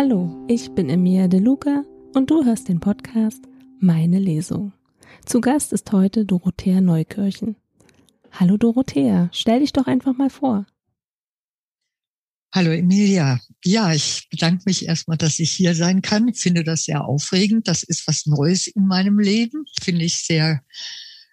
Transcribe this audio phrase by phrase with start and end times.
[0.00, 1.82] Hallo, ich bin Emilia De Luca
[2.14, 3.42] und du hörst den Podcast
[3.80, 4.72] Meine Lesung.
[5.26, 7.56] Zu Gast ist heute Dorothea Neukirchen.
[8.30, 10.66] Hallo Dorothea, stell dich doch einfach mal vor.
[12.54, 13.40] Hallo Emilia.
[13.64, 16.28] Ja, ich bedanke mich erstmal, dass ich hier sein kann.
[16.28, 17.66] Ich finde das sehr aufregend.
[17.66, 19.64] Das ist was Neues in meinem Leben.
[19.82, 20.62] Finde ich sehr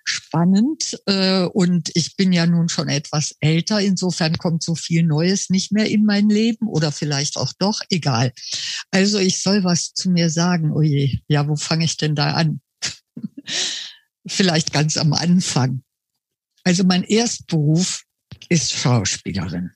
[0.06, 0.98] spannend.
[1.06, 3.82] Äh, und ich bin ja nun schon etwas älter.
[3.82, 7.82] Insofern kommt so viel Neues nicht mehr in mein Leben oder vielleicht auch doch.
[7.90, 8.32] Egal.
[8.92, 10.72] Also ich soll was zu mir sagen.
[10.72, 11.20] Oh je.
[11.28, 12.62] Ja, wo fange ich denn da an?
[14.28, 15.84] vielleicht ganz am Anfang.
[16.64, 18.04] Also mein Erstberuf
[18.50, 19.72] ist Schauspielerin.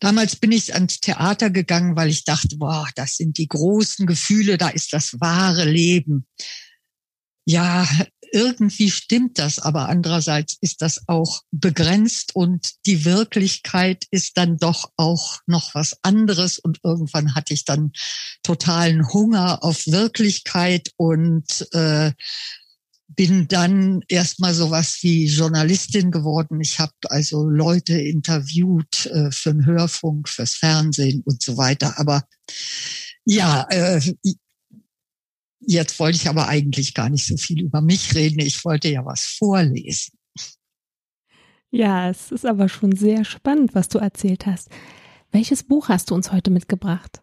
[0.00, 4.58] Damals bin ich ans Theater gegangen, weil ich dachte, boah, das sind die großen Gefühle,
[4.58, 6.26] da ist das wahre Leben.
[7.44, 7.88] Ja,
[8.32, 14.90] irgendwie stimmt das, aber andererseits ist das auch begrenzt und die Wirklichkeit ist dann doch
[14.96, 17.92] auch noch was anderes und irgendwann hatte ich dann
[18.42, 22.12] totalen Hunger auf Wirklichkeit und äh,
[23.08, 26.60] bin dann erstmal sowas wie Journalistin geworden.
[26.60, 31.98] Ich habe also Leute interviewt äh, für den Hörfunk, fürs Fernsehen und so weiter.
[31.98, 32.24] Aber
[33.24, 34.00] ja, äh,
[35.60, 38.40] jetzt wollte ich aber eigentlich gar nicht so viel über mich reden.
[38.40, 40.18] Ich wollte ja was vorlesen.
[41.70, 44.70] Ja, es ist aber schon sehr spannend, was du erzählt hast.
[45.32, 47.20] Welches Buch hast du uns heute mitgebracht?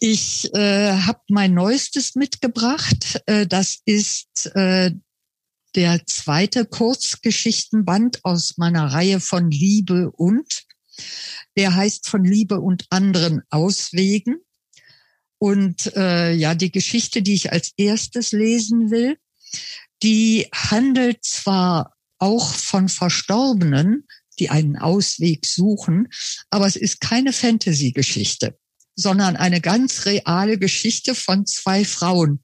[0.00, 3.22] Ich äh, habe mein neuestes mitgebracht.
[3.26, 4.90] Äh, das ist äh,
[5.76, 10.64] der zweite Kurzgeschichtenband aus meiner Reihe von Liebe und.
[11.56, 14.40] Der heißt von Liebe und anderen Auswegen.
[15.44, 19.18] Und äh, ja, die Geschichte, die ich als erstes lesen will,
[20.02, 24.06] die handelt zwar auch von Verstorbenen,
[24.38, 26.08] die einen Ausweg suchen,
[26.48, 28.56] aber es ist keine Fantasy-Geschichte
[28.96, 32.40] sondern eine ganz reale Geschichte von zwei Frauen.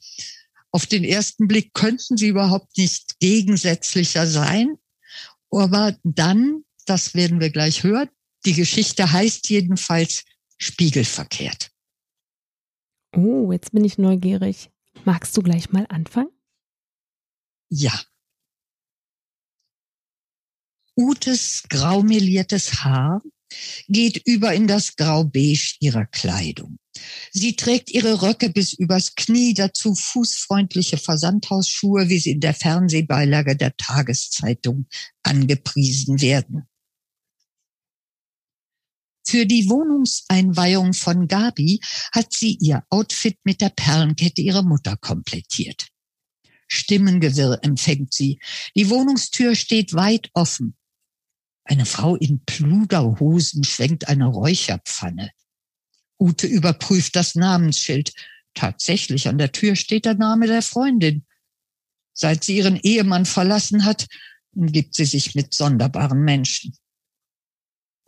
[0.72, 4.76] Auf den ersten Blick könnten sie überhaupt nicht gegensätzlicher sein.
[5.50, 8.08] Aber dann, das werden wir gleich hören,
[8.44, 10.24] die Geschichte heißt jedenfalls
[10.58, 11.70] spiegelverkehrt.
[13.14, 14.70] Oh, jetzt bin ich neugierig.
[15.04, 16.30] Magst du gleich mal anfangen?
[17.68, 17.98] Ja.
[20.96, 23.22] Utes graumeliertes Haar
[23.88, 26.78] geht über in das Grau-Beige ihrer Kleidung.
[27.32, 33.56] Sie trägt ihre Röcke bis übers Knie, dazu fußfreundliche Versandhausschuhe, wie sie in der Fernsehbeilage
[33.56, 34.86] der Tageszeitung
[35.22, 36.66] angepriesen werden.
[39.26, 41.80] Für die Wohnungseinweihung von Gabi
[42.12, 45.88] hat sie ihr Outfit mit der Perlenkette ihrer Mutter komplettiert.
[46.68, 48.38] Stimmengewirr empfängt sie.
[48.76, 50.76] Die Wohnungstür steht weit offen.
[51.64, 55.30] Eine Frau in Pluderhosen schwenkt eine Räucherpfanne.
[56.18, 58.12] Ute überprüft das Namensschild.
[58.54, 61.24] Tatsächlich, an der Tür steht der Name der Freundin.
[62.12, 64.06] Seit sie ihren Ehemann verlassen hat,
[64.52, 66.76] umgibt sie sich mit sonderbaren Menschen.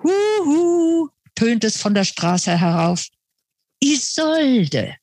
[0.03, 3.09] Huhu, tönt es von der Straße herauf.
[3.81, 4.97] Isolde!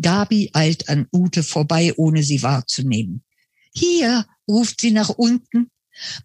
[0.00, 3.24] Gabi eilt an Ute vorbei, ohne sie wahrzunehmen.
[3.74, 5.70] Hier, ruft sie nach unten.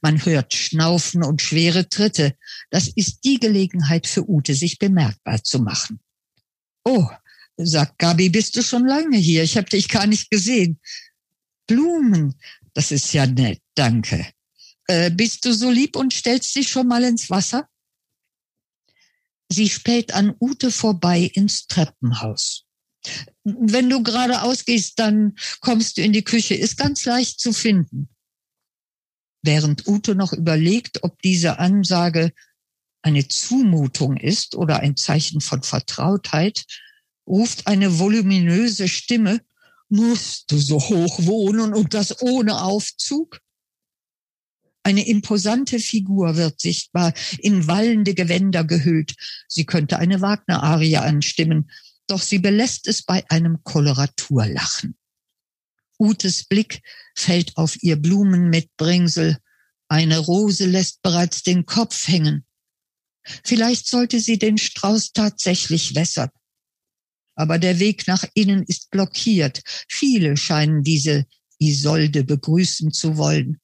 [0.02, 2.36] Man hört Schnaufen und schwere Tritte.
[2.70, 6.00] Das ist die Gelegenheit für Ute, sich bemerkbar zu machen.
[6.84, 7.08] Oh,
[7.58, 9.44] sagt Gabi, bist du schon lange hier?
[9.44, 10.80] Ich habe dich gar nicht gesehen.
[11.68, 12.36] Blumen,
[12.74, 14.28] das ist ja nett, danke.
[14.88, 17.70] Äh, bist du so lieb und stellst dich schon mal ins Wasser?
[19.52, 22.64] Sie späht an Ute vorbei ins Treppenhaus.
[23.44, 26.56] Wenn du geradeaus gehst, dann kommst du in die Küche.
[26.56, 28.08] Ist ganz leicht zu finden.
[29.42, 32.32] Während Ute noch überlegt, ob diese Ansage
[33.02, 36.64] eine Zumutung ist oder ein Zeichen von Vertrautheit,
[37.28, 39.42] ruft eine voluminöse Stimme,
[39.90, 43.42] musst du so hoch wohnen und das ohne Aufzug?
[44.84, 49.14] Eine imposante Figur wird sichtbar, in wallende Gewänder gehüllt.
[49.48, 51.70] Sie könnte eine Wagner-Arie anstimmen,
[52.08, 54.98] doch sie belässt es bei einem Koloraturlachen.
[56.00, 56.82] Utes Blick
[57.16, 59.38] fällt auf ihr Blumenmitbringsel.
[59.88, 62.44] Eine Rose lässt bereits den Kopf hängen.
[63.44, 66.32] Vielleicht sollte sie den Strauß tatsächlich wässern.
[67.36, 69.62] Aber der Weg nach innen ist blockiert.
[69.88, 71.28] Viele scheinen diese
[71.60, 73.61] Isolde begrüßen zu wollen.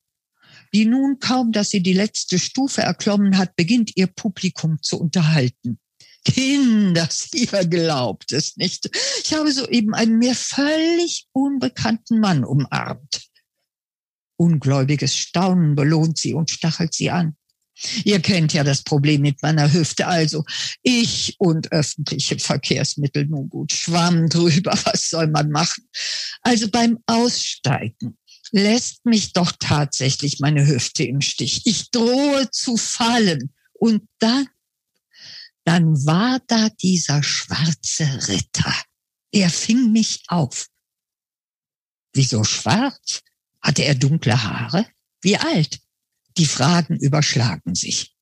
[0.77, 5.79] Die nun kaum, dass sie die letzte Stufe erklommen hat, beginnt ihr Publikum zu unterhalten.
[6.23, 8.87] Kinder, ihr glaubt es nicht.
[9.23, 13.23] Ich habe soeben einen mir völlig unbekannten Mann umarmt.
[14.35, 17.35] Ungläubiges Staunen belohnt sie und stachelt sie an.
[18.03, 20.05] Ihr kennt ja das Problem mit meiner Hüfte.
[20.05, 20.45] Also
[20.83, 23.71] ich und öffentliche Verkehrsmittel nun gut.
[23.71, 25.89] Schwamm drüber, was soll man machen?
[26.43, 28.15] Also beim Aussteigen
[28.51, 31.61] lässt mich doch tatsächlich meine Hüfte im Stich.
[31.65, 33.53] Ich drohe zu fallen.
[33.73, 34.47] Und dann,
[35.63, 38.73] dann war da dieser schwarze Ritter.
[39.31, 40.67] Er fing mich auf.
[42.13, 43.21] Wieso schwarz?
[43.61, 44.87] Hatte er dunkle Haare?
[45.21, 45.79] Wie alt?
[46.37, 48.15] Die Fragen überschlagen sich.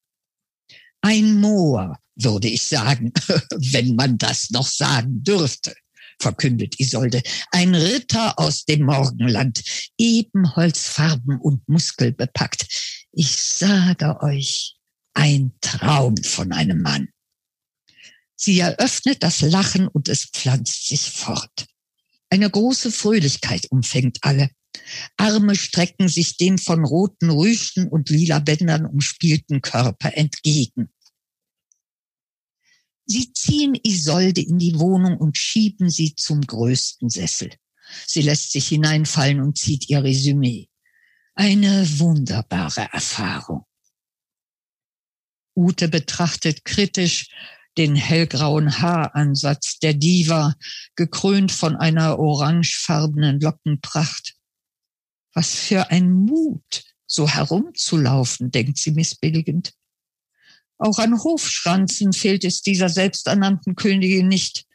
[1.01, 3.13] Ein Moor, würde ich sagen,
[3.51, 5.75] wenn man das noch sagen dürfte,
[6.19, 7.21] verkündet Isolde.
[7.51, 9.61] Ein Ritter aus dem Morgenland,
[9.97, 12.67] ebenholzfarben und muskelbepackt.
[13.11, 14.75] Ich sage euch,
[15.13, 17.09] ein Traum von einem Mann.
[18.35, 21.65] Sie eröffnet das Lachen und es pflanzt sich fort.
[22.29, 24.49] Eine große Fröhlichkeit umfängt alle.
[25.17, 30.89] Arme strecken sich dem von roten Rüschen und lila Bändern umspielten Körper entgegen.
[33.05, 37.51] Sie ziehen Isolde in die Wohnung und schieben sie zum größten Sessel.
[38.07, 40.69] Sie lässt sich hineinfallen und zieht ihr Resümee.
[41.35, 43.65] Eine wunderbare Erfahrung.
[45.55, 47.29] Ute betrachtet kritisch
[47.77, 50.55] den hellgrauen Haaransatz der Diva,
[50.95, 54.35] gekrönt von einer orangefarbenen Lockenpracht.
[55.33, 59.73] Was für ein Mut, so herumzulaufen, denkt sie missbilligend.
[60.77, 64.65] Auch an Hofschranzen fehlt es dieser selbsternannten Königin nicht.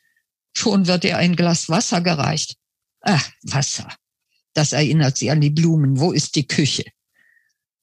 [0.56, 2.56] Schon wird ihr ein Glas Wasser gereicht.
[3.02, 3.88] Ah, Wasser.
[4.55, 6.00] Das erinnert sie an die Blumen.
[6.00, 6.85] Wo ist die Küche?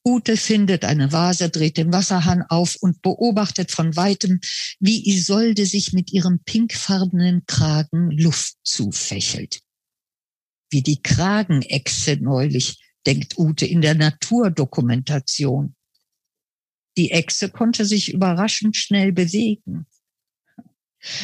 [0.06, 4.40] Ute findet eine Vase, dreht den Wasserhahn auf und beobachtet von weitem,
[4.80, 9.62] wie Isolde sich mit ihrem pinkfarbenen Kragen Luft zufächelt
[10.70, 15.76] wie die Kragenechse neulich, denkt Ute in der Naturdokumentation.
[16.98, 19.86] Die Echse konnte sich überraschend schnell bewegen.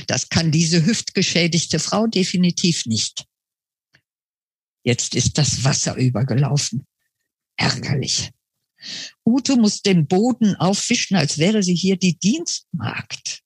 [0.08, 3.26] Das kann diese hüftgeschädigte Frau definitiv nicht.
[4.84, 6.86] Jetzt ist das Wasser übergelaufen.
[7.58, 8.32] Ärgerlich.
[9.26, 13.42] Ute muss den Boden aufwischen, als wäre sie hier die Dienstmagd.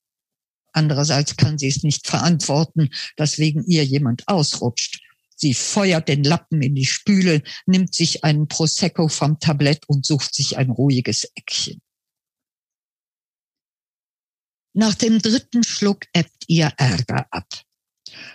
[0.74, 5.00] Andererseits kann sie es nicht verantworten, dass wegen ihr jemand ausrutscht.
[5.36, 10.34] Sie feuert den Lappen in die Spüle, nimmt sich einen Prosecco vom Tablett und sucht
[10.34, 11.82] sich ein ruhiges Eckchen.
[14.78, 17.48] Nach dem dritten Schluck ebbt ihr Ärger ab.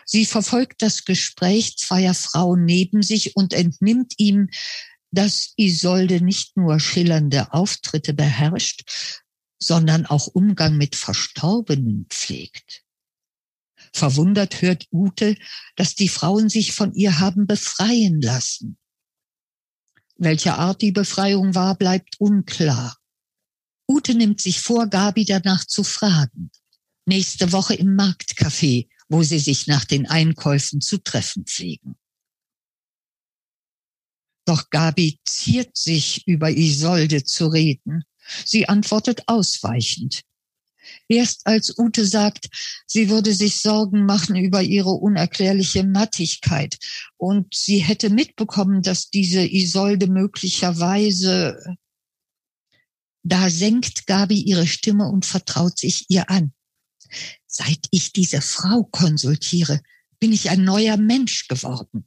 [0.04, 4.48] Sie verfolgt das Gespräch zweier Frauen neben sich und entnimmt ihm,
[5.12, 8.82] dass Isolde nicht nur schillernde Auftritte beherrscht,
[9.60, 12.82] sondern auch Umgang mit Verstorbenen pflegt.
[13.92, 15.36] Verwundert hört Ute,
[15.76, 18.78] dass die Frauen sich von ihr haben befreien lassen.
[20.16, 22.96] Welche Art die Befreiung war, bleibt unklar.
[23.88, 26.50] Ute nimmt sich vor, Gabi danach zu fragen.
[27.06, 31.96] Nächste Woche im Marktcafé, wo sie sich nach den Einkäufen zu treffen pflegen.
[34.44, 38.04] Doch Gabi ziert sich, über Isolde zu reden.
[38.44, 40.22] Sie antwortet ausweichend.
[41.08, 42.48] Erst als Ute sagt,
[42.86, 46.76] sie würde sich Sorgen machen über ihre unerklärliche Mattigkeit
[47.16, 51.76] und sie hätte mitbekommen, dass diese Isolde möglicherweise
[53.22, 56.52] da senkt Gabi ihre Stimme und vertraut sich ihr an.
[57.46, 59.80] Seit ich diese Frau konsultiere,
[60.18, 62.06] bin ich ein neuer Mensch geworden.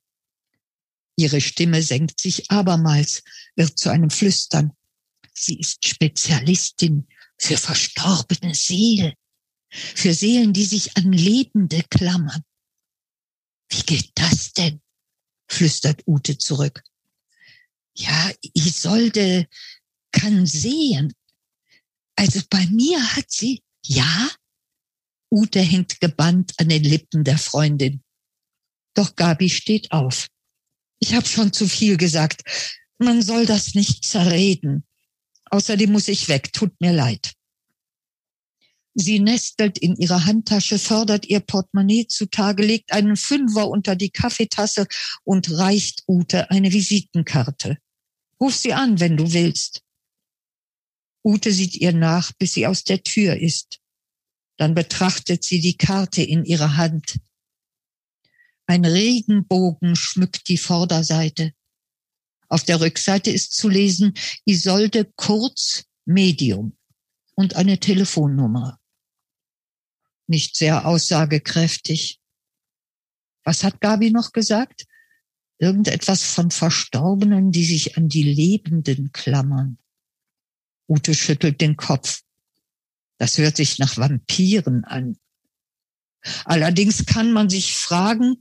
[1.16, 3.24] Ihre Stimme senkt sich abermals,
[3.56, 4.74] wird zu einem Flüstern.
[5.34, 7.08] Sie ist Spezialistin
[7.38, 9.14] für verstorbene Seelen,
[9.70, 12.44] für Seelen, die sich an Lebende klammern.
[13.70, 14.82] Wie geht das denn?
[15.48, 16.84] flüstert Ute zurück.
[17.94, 19.48] Ja, Isolde
[20.16, 21.14] kann sehen.
[22.16, 24.32] Also bei mir hat sie, ja?
[25.30, 28.02] Ute hängt gebannt an den Lippen der Freundin.
[28.94, 30.28] Doch Gabi steht auf.
[31.00, 32.44] Ich habe schon zu viel gesagt.
[32.98, 34.86] Man soll das nicht zerreden.
[35.52, 37.34] Außerdem muss ich weg, tut mir leid.
[38.94, 44.88] Sie nestelt in ihrer Handtasche, fördert ihr Portemonnaie zutage, legt einen Fünfer unter die Kaffeetasse
[45.26, 47.78] und reicht Ute eine Visitenkarte.
[48.40, 49.85] Ruf sie an, wenn du willst.
[51.26, 53.80] Ute sieht ihr nach, bis sie aus der Tür ist.
[54.58, 57.20] Dann betrachtet sie die Karte in ihrer Hand.
[58.68, 61.54] Ein Regenbogen schmückt die Vorderseite.
[62.48, 64.14] Auf der Rückseite ist zu lesen
[64.46, 66.78] Isolde Kurz Medium
[67.34, 68.80] und eine Telefonnummer.
[70.28, 72.20] Nicht sehr aussagekräftig.
[73.44, 74.86] Was hat Gabi noch gesagt?
[75.58, 79.80] Irgendetwas von Verstorbenen, die sich an die Lebenden klammern.
[80.88, 82.22] Ute schüttelt den Kopf.
[83.18, 85.18] Das hört sich nach Vampiren an.
[86.44, 88.38] Allerdings kann man sich fragen,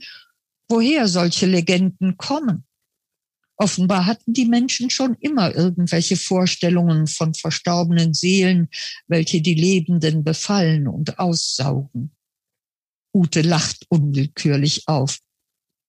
[0.69, 2.65] woher solche Legenden kommen.
[3.57, 8.69] Offenbar hatten die Menschen schon immer irgendwelche Vorstellungen von verstorbenen Seelen,
[9.07, 12.11] welche die Lebenden befallen und aussaugen.
[13.15, 15.21] Ute lacht unwillkürlich auf.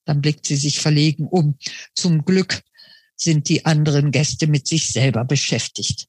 [0.05, 1.57] Dann blickt sie sich verlegen um.
[1.95, 2.61] Zum Glück
[3.15, 6.07] sind die anderen Gäste mit sich selber beschäftigt.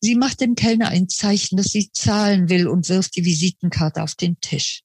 [0.00, 4.14] Sie macht dem Kellner ein Zeichen, dass sie zahlen will und wirft die Visitenkarte auf
[4.14, 4.82] den Tisch.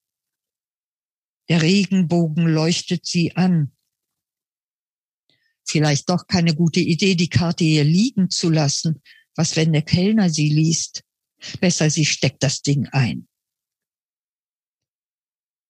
[1.50, 3.76] Der Regenbogen leuchtet sie an.
[5.66, 9.02] Vielleicht doch keine gute Idee, die Karte hier liegen zu lassen.
[9.36, 11.04] Was, wenn der Kellner sie liest?
[11.60, 13.28] Besser, sie steckt das Ding ein.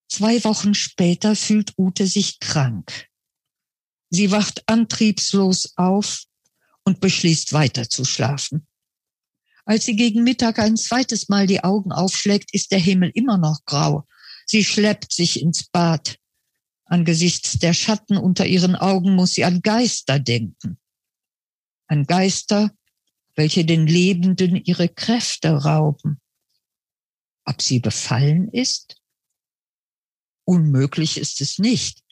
[0.09, 3.07] Zwei Wochen später fühlt Ute sich krank.
[4.09, 6.25] Sie wacht antriebslos auf
[6.83, 8.67] und beschließt weiter zu schlafen.
[9.71, 13.63] Als sie gegen Mittag ein zweites Mal die Augen aufschlägt, ist der Himmel immer noch
[13.63, 14.05] grau.
[14.45, 16.17] Sie schleppt sich ins Bad.
[16.83, 20.77] Angesichts der Schatten unter ihren Augen muss sie an Geister denken.
[21.87, 22.71] An Geister,
[23.37, 26.19] welche den Lebenden ihre Kräfte rauben.
[27.45, 28.97] Ob sie befallen ist?
[30.43, 32.03] Unmöglich ist es nicht.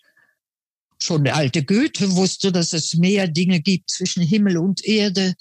[0.98, 5.36] Schon der alte Goethe wusste, dass es mehr Dinge gibt zwischen Himmel und Erde.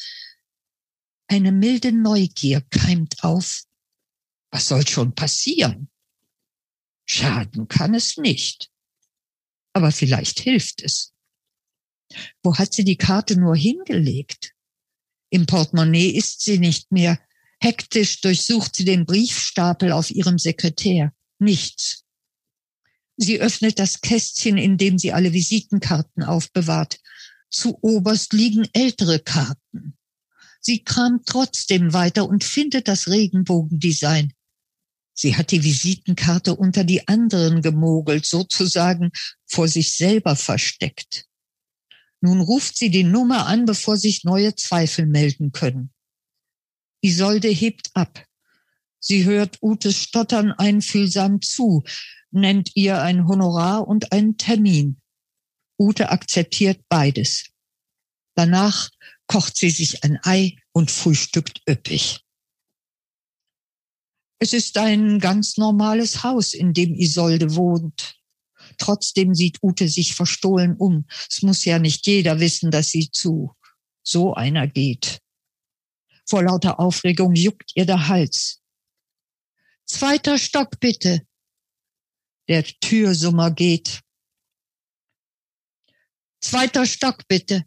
[1.28, 3.64] Eine milde Neugier keimt auf.
[4.50, 5.90] Was soll schon passieren?
[7.04, 8.70] Schaden kann es nicht.
[9.74, 11.12] Aber vielleicht hilft es.
[12.42, 14.54] Wo hat sie die Karte nur hingelegt?
[15.30, 17.20] Im Portemonnaie ist sie nicht mehr.
[17.60, 21.12] Hektisch durchsucht sie den Briefstapel auf ihrem Sekretär.
[21.38, 22.04] Nichts.
[23.16, 27.00] Sie öffnet das Kästchen, in dem sie alle Visitenkarten aufbewahrt.
[27.50, 29.58] Zu oberst liegen ältere Karten.
[30.60, 34.32] Sie kramt trotzdem weiter und findet das Regenbogendesign.
[35.14, 39.10] Sie hat die Visitenkarte unter die anderen gemogelt, sozusagen
[39.46, 41.26] vor sich selber versteckt.
[42.20, 45.92] Nun ruft sie die Nummer an, bevor sich neue Zweifel melden können.
[47.00, 48.24] Isolde hebt ab.
[49.00, 51.84] Sie hört Utes Stottern einfühlsam zu
[52.30, 55.00] nennt ihr ein Honorar und einen Termin.
[55.78, 57.50] Ute akzeptiert beides.
[58.34, 58.90] Danach
[59.28, 62.24] kocht sie sich ein Ei und frühstückt üppig.
[64.40, 68.16] Es ist ein ganz normales Haus, in dem Isolde wohnt.
[68.78, 71.06] Trotzdem sieht Ute sich verstohlen um.
[71.28, 73.54] Es muss ja nicht jeder wissen, dass sie zu
[74.02, 75.20] so einer geht.
[76.26, 78.62] Vor lauter Aufregung juckt ihr der Hals.
[79.84, 81.26] Zweiter Stock bitte,
[82.48, 84.00] der Türsummer geht.
[86.40, 87.64] Zweiter Stock bitte.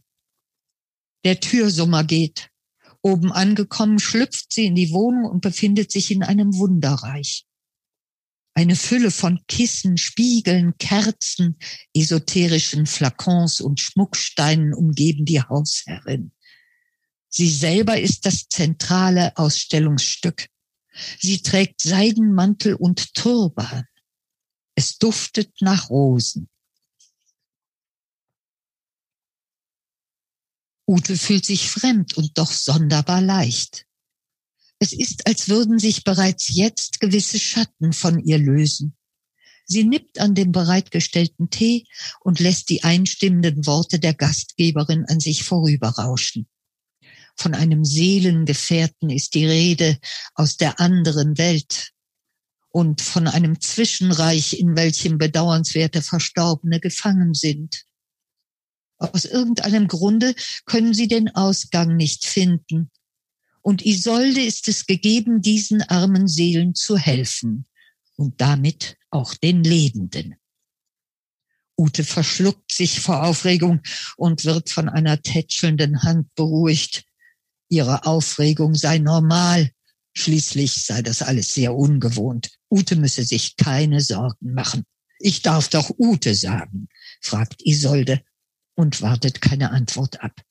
[1.23, 2.49] Der Türsummer geht.
[3.01, 7.45] Oben angekommen schlüpft sie in die Wohnung und befindet sich in einem Wunderreich.
[8.53, 11.57] Eine Fülle von Kissen, Spiegeln, Kerzen,
[11.93, 16.31] esoterischen Flakons und Schmucksteinen umgeben die Hausherrin.
[17.29, 20.47] Sie selber ist das zentrale Ausstellungsstück.
[21.19, 23.85] Sie trägt Seidenmantel und Turban.
[24.75, 26.49] Es duftet nach Rosen.
[30.91, 33.85] Ute fühlt sich fremd und doch sonderbar leicht.
[34.79, 38.97] Es ist, als würden sich bereits jetzt gewisse Schatten von ihr lösen.
[39.65, 41.87] Sie nippt an dem bereitgestellten Tee
[42.19, 46.49] und lässt die einstimmenden Worte der Gastgeberin an sich vorüberrauschen.
[47.37, 49.97] Von einem Seelengefährten ist die Rede
[50.35, 51.93] aus der anderen Welt,
[52.71, 57.83] und von einem Zwischenreich, in welchem bedauernswerte Verstorbene gefangen sind.
[59.01, 62.91] Aus irgendeinem Grunde können sie den Ausgang nicht finden.
[63.61, 67.65] Und Isolde ist es gegeben, diesen armen Seelen zu helfen
[68.15, 70.35] und damit auch den Lebenden.
[71.77, 73.81] Ute verschluckt sich vor Aufregung
[74.17, 77.05] und wird von einer tätschelnden Hand beruhigt.
[77.69, 79.71] Ihre Aufregung sei normal,
[80.13, 82.51] Schließlich sei das alles sehr ungewohnt.
[82.69, 84.83] Ute müsse sich keine Sorgen machen.
[85.19, 86.89] Ich darf doch Ute sagen,
[87.21, 88.21] fragt Isolde
[88.75, 90.41] und wartet keine Antwort ab.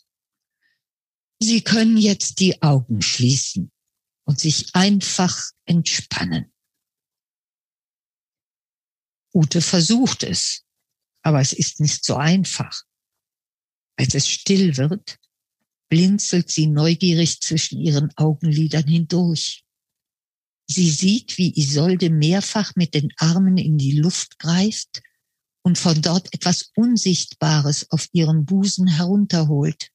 [1.41, 3.73] Sie können jetzt die Augen schließen
[4.25, 6.53] und sich einfach entspannen.
[9.33, 10.65] Ute versucht es,
[11.23, 12.83] aber es ist nicht so einfach.
[13.97, 15.19] Als es still wird,
[15.89, 19.65] blinzelt sie neugierig zwischen ihren Augenlidern hindurch.
[20.67, 25.03] Sie sieht, wie Isolde mehrfach mit den Armen in die Luft greift
[25.63, 29.91] und von dort etwas Unsichtbares auf ihren Busen herunterholt.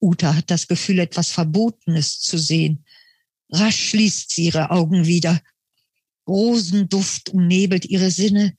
[0.00, 2.84] Uta hat das Gefühl, etwas Verbotenes zu sehen.
[3.50, 5.40] Rasch schließt sie ihre Augen wieder.
[6.26, 8.56] Rosenduft umnebelt ihre Sinne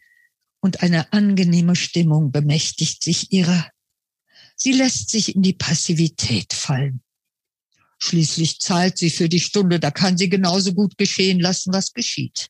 [0.61, 3.69] und eine angenehme Stimmung bemächtigt sich ihrer.
[4.55, 7.01] Sie lässt sich in die Passivität fallen.
[7.97, 12.49] Schließlich zahlt sie für die Stunde, da kann sie genauso gut geschehen lassen, was geschieht.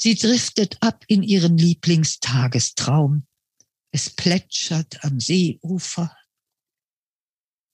[0.00, 3.26] Sie driftet ab in ihren Lieblingstagestraum.
[3.90, 6.16] Es plätschert am Seeufer.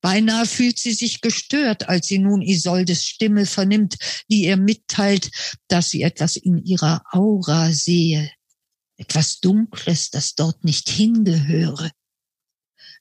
[0.00, 3.97] Beinahe fühlt sie sich gestört, als sie nun Isoldes Stimme vernimmt,
[4.31, 5.31] die ihr mitteilt,
[5.69, 8.31] dass sie etwas in ihrer Aura sehe,
[8.97, 11.90] etwas Dunkles, das dort nicht hingehöre.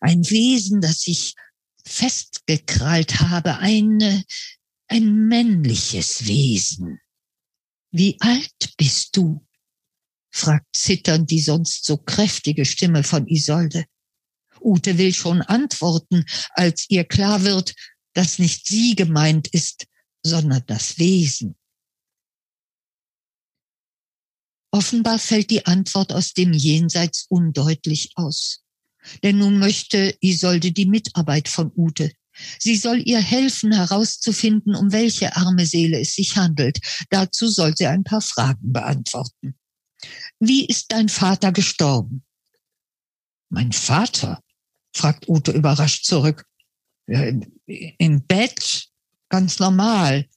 [0.01, 1.35] Ein Wesen, das sich
[1.85, 4.23] festgekrallt habe, eine,
[4.87, 6.99] ein männliches Wesen.
[7.93, 9.45] Wie alt bist du?
[10.31, 13.85] fragt zitternd die sonst so kräftige Stimme von Isolde.
[14.59, 17.75] Ute will schon antworten, als ihr klar wird,
[18.13, 19.85] dass nicht sie gemeint ist,
[20.23, 21.55] sondern das Wesen.
[24.71, 28.63] Offenbar fällt die Antwort aus dem Jenseits undeutlich aus.
[29.21, 32.11] Denn nun möchte Isolde die Mitarbeit von Ute.
[32.59, 36.79] Sie soll ihr helfen, herauszufinden, um welche arme Seele es sich handelt.
[37.09, 39.55] Dazu soll sie ein paar Fragen beantworten.
[40.39, 42.23] Wie ist dein Vater gestorben?
[43.49, 44.41] Mein Vater?
[44.95, 46.45] fragt Ute überrascht zurück.
[47.07, 47.23] Ja,
[47.65, 48.89] Im Bett,
[49.29, 50.29] ganz normal.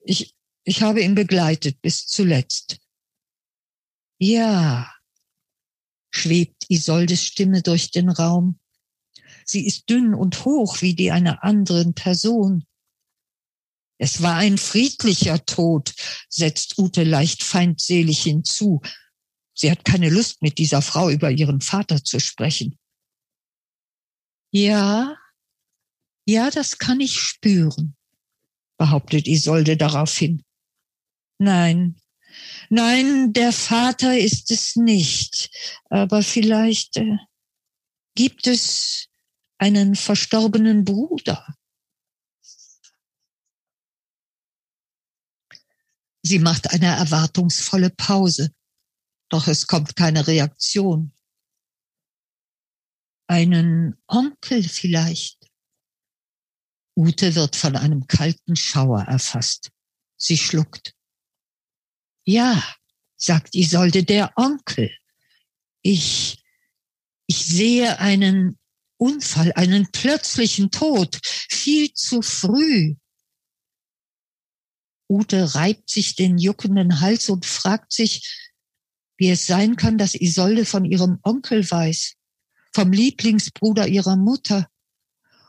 [0.00, 0.34] Ich,
[0.64, 2.78] ich habe ihn begleitet bis zuletzt.
[4.18, 4.92] Ja,
[6.10, 8.58] schwebt Isoldes Stimme durch den Raum.
[9.50, 12.64] Sie ist dünn und hoch wie die einer anderen Person.
[13.98, 15.94] Es war ein friedlicher Tod,
[16.28, 18.82] setzt Ute leicht feindselig hinzu.
[19.54, 22.78] Sie hat keine Lust, mit dieser Frau über ihren Vater zu sprechen.
[24.50, 25.16] Ja,
[26.26, 27.96] ja, das kann ich spüren,
[28.76, 30.44] behauptet Isolde daraufhin.
[31.38, 31.96] Nein,
[32.68, 35.50] nein, der Vater ist es nicht,
[35.88, 37.16] aber vielleicht äh,
[38.14, 39.08] gibt es
[39.58, 41.54] einen verstorbenen Bruder.
[46.22, 48.50] Sie macht eine erwartungsvolle Pause,
[49.28, 51.12] doch es kommt keine Reaktion
[53.28, 55.38] einen Onkel vielleicht.
[56.96, 59.70] Ute wird von einem kalten Schauer erfasst.
[60.16, 60.94] Sie schluckt.
[62.24, 62.62] Ja,
[63.16, 64.90] sagt Isolde, der Onkel.
[65.82, 66.42] Ich,
[67.26, 68.58] ich sehe einen
[68.98, 72.96] Unfall, einen plötzlichen Tod, viel zu früh.
[75.08, 78.52] Ute reibt sich den juckenden Hals und fragt sich,
[79.16, 82.18] wie es sein kann, dass Isolde von ihrem Onkel weiß
[82.72, 84.68] vom Lieblingsbruder ihrer Mutter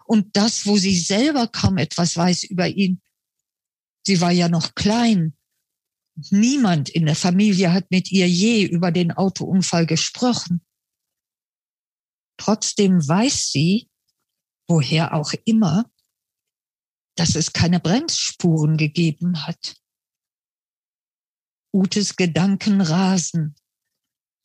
[0.05, 3.01] und das, wo sie selber kaum etwas weiß über ihn.
[4.03, 5.35] Sie war ja noch klein.
[6.31, 10.61] Niemand in der Familie hat mit ihr je über den Autounfall gesprochen.
[12.39, 13.89] Trotzdem weiß sie,
[14.67, 15.85] woher auch immer,
[17.15, 19.75] dass es keine Bremsspuren gegeben hat.
[21.73, 23.55] Utes Gedanken rasen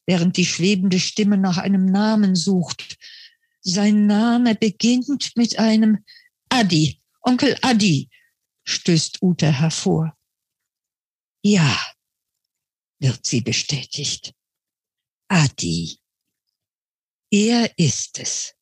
[0.07, 2.99] während die schwebende Stimme nach einem Namen sucht.
[3.61, 6.05] Sein Name beginnt mit einem
[6.51, 8.11] Adi, Onkel Adi,
[8.65, 10.17] stößt Ute hervor.
[11.43, 11.79] Ja,
[12.99, 14.35] wird sie bestätigt.
[15.29, 15.99] Adi.
[17.35, 18.55] Er ist es.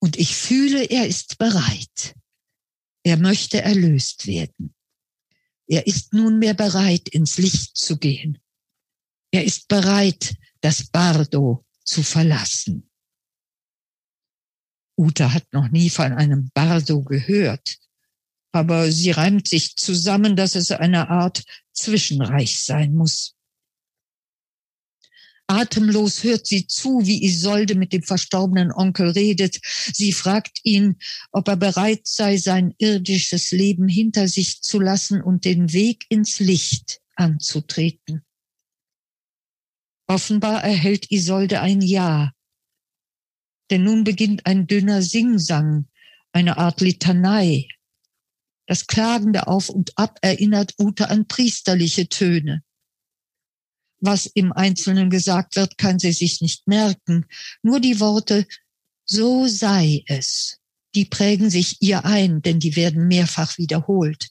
[0.00, 2.14] Und ich fühle, er ist bereit.
[3.02, 4.72] Er möchte erlöst werden.
[5.66, 8.38] Er ist nunmehr bereit, ins Licht zu gehen.
[9.32, 12.88] Er ist bereit, das Bardo zu verlassen.
[14.96, 17.80] Uta hat noch nie von einem Bardo gehört,
[18.52, 23.33] aber sie reimt sich zusammen, dass es eine Art Zwischenreich sein muss.
[25.46, 29.60] Atemlos hört sie zu, wie Isolde mit dem verstorbenen Onkel redet.
[29.62, 30.96] Sie fragt ihn,
[31.32, 36.40] ob er bereit sei, sein irdisches Leben hinter sich zu lassen und den Weg ins
[36.40, 38.22] Licht anzutreten.
[40.06, 42.32] Offenbar erhält Isolde ein Ja.
[43.70, 45.88] Denn nun beginnt ein dünner Singsang,
[46.32, 47.68] eine Art Litanei.
[48.66, 52.62] Das klagende Auf und Ab erinnert Ute an priesterliche Töne.
[54.06, 57.24] Was im Einzelnen gesagt wird, kann sie sich nicht merken.
[57.62, 58.46] Nur die Worte
[59.06, 60.58] so sei es,
[60.94, 64.28] die prägen sich ihr ein, denn die werden mehrfach wiederholt.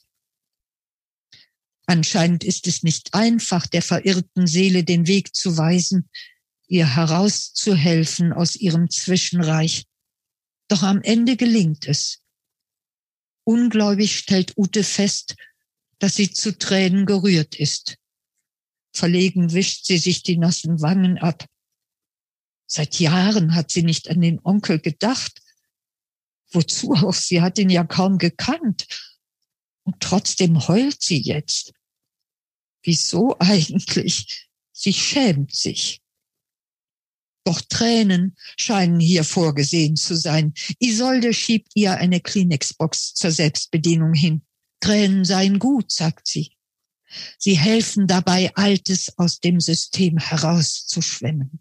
[1.86, 6.08] Anscheinend ist es nicht einfach, der verirrten Seele den Weg zu weisen.
[6.68, 9.86] ihr herauszuhelfen aus ihrem Zwischenreich.
[10.68, 12.22] Doch am Ende gelingt es.
[13.44, 15.34] Ungläubig stellt Ute fest,
[15.98, 17.98] dass sie zu Tränen gerührt ist.
[18.94, 21.44] Verlegen wischt sie sich die nassen Wangen ab.
[22.66, 25.40] Seit Jahren hat sie nicht an den Onkel gedacht.
[26.50, 27.14] Wozu auch?
[27.14, 28.86] Sie hat ihn ja kaum gekannt.
[29.82, 31.72] Und trotzdem heult sie jetzt.
[32.82, 34.48] Wieso eigentlich?
[34.72, 36.00] Sie schämt sich.
[37.44, 40.54] Doch Tränen scheinen hier vorgesehen zu sein.
[40.78, 44.42] Isolde schiebt ihr eine Kleenex-Box zur Selbstbedienung hin.
[44.80, 46.56] Tränen seien gut, sagt sie.
[47.38, 51.60] Sie helfen dabei, Altes aus dem System herauszuschwemmen.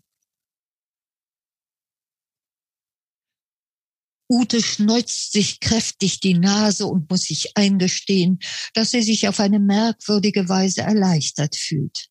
[4.30, 8.40] Ute schneuzt sich kräftig die Nase und muss sich eingestehen,
[8.74, 12.08] dass sie sich auf eine merkwürdige Weise erleichtert fühlt.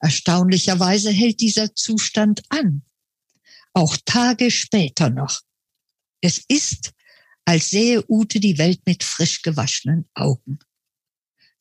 [0.00, 2.82] Erstaunlicherweise hält dieser Zustand an,
[3.74, 5.40] auch Tage später noch.
[6.20, 6.92] Es ist,
[7.44, 10.58] als sähe Ute die Welt mit frisch gewaschenen Augen.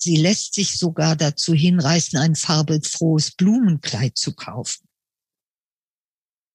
[0.02, 4.88] Sie lässt sich sogar dazu hinreißen, ein farbelfrohes Blumenkleid zu kaufen.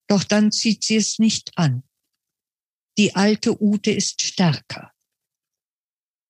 [0.08, 1.82] Doch dann zieht sie es nicht an.
[2.96, 4.92] Die alte Ute ist stärker.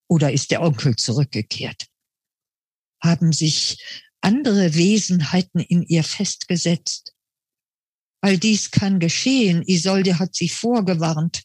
[0.09, 1.87] Oder ist der Onkel zurückgekehrt?
[3.01, 3.83] Haben sich
[4.21, 7.15] andere Wesenheiten in ihr festgesetzt?
[8.23, 9.63] All dies kann geschehen.
[9.63, 11.45] Isolde hat sie vorgewarnt.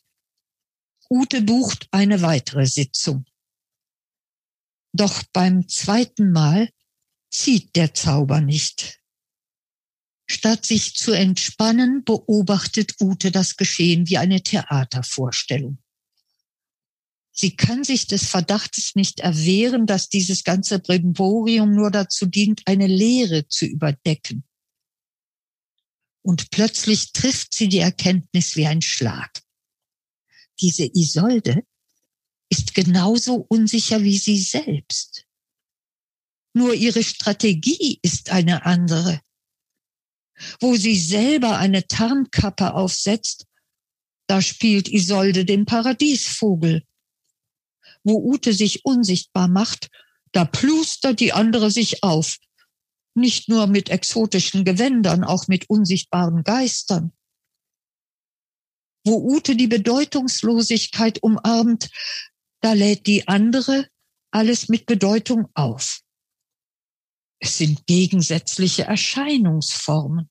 [1.10, 3.26] Ute bucht eine weitere Sitzung.
[4.94, 6.70] Doch beim zweiten Mal
[7.30, 9.00] zieht der Zauber nicht.
[10.26, 15.80] Statt sich zu entspannen, beobachtet Ute das Geschehen wie eine Theatervorstellung.
[17.32, 22.86] Sie kann sich des Verdachtes nicht erwehren, dass dieses ganze Brimborium nur dazu dient, eine
[22.86, 24.44] Leere zu überdecken.
[26.22, 29.42] Und plötzlich trifft sie die Erkenntnis wie ein Schlag.
[30.60, 31.64] Diese Isolde
[32.50, 35.26] ist genauso unsicher wie sie selbst.
[36.54, 39.22] Nur ihre Strategie ist eine andere
[40.60, 43.46] wo sie selber eine Tarnkappe aufsetzt,
[44.28, 46.84] da spielt Isolde den Paradiesvogel.
[48.04, 49.90] Wo Ute sich unsichtbar macht,
[50.32, 52.38] da plustert die andere sich auf.
[53.16, 57.12] Nicht nur mit exotischen Gewändern, auch mit unsichtbaren Geistern.
[59.04, 61.90] Wo Ute die Bedeutungslosigkeit umarmt,
[62.62, 63.88] da lädt die andere
[64.32, 66.02] alles mit Bedeutung auf.
[67.40, 70.30] Es sind gegensätzliche Erscheinungsformen.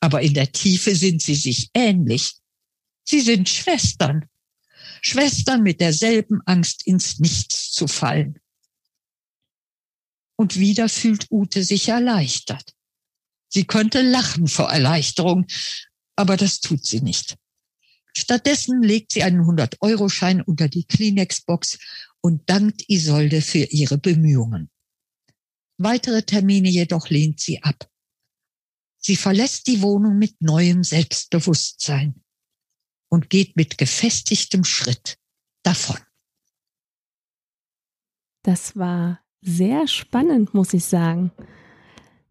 [0.00, 2.34] Aber in der Tiefe sind sie sich ähnlich.
[3.04, 4.28] Sie sind Schwestern.
[5.00, 8.38] Schwestern mit derselben Angst ins Nichts zu fallen.
[10.36, 12.74] Und wieder fühlt Ute sich erleichtert.
[13.48, 15.46] Sie könnte lachen vor Erleichterung,
[16.16, 17.36] aber das tut sie nicht.
[18.16, 21.78] Stattdessen legt sie einen 100-Euro-Schein unter die Kleenex-Box
[22.20, 24.70] und dankt Isolde für ihre Bemühungen.
[25.76, 27.90] Weitere Termine jedoch lehnt sie ab.
[28.98, 32.22] Sie verlässt die Wohnung mit neuem Selbstbewusstsein
[33.08, 35.18] und geht mit gefestigtem Schritt
[35.62, 35.98] davon.
[38.42, 41.32] Das war sehr spannend, muss ich sagen.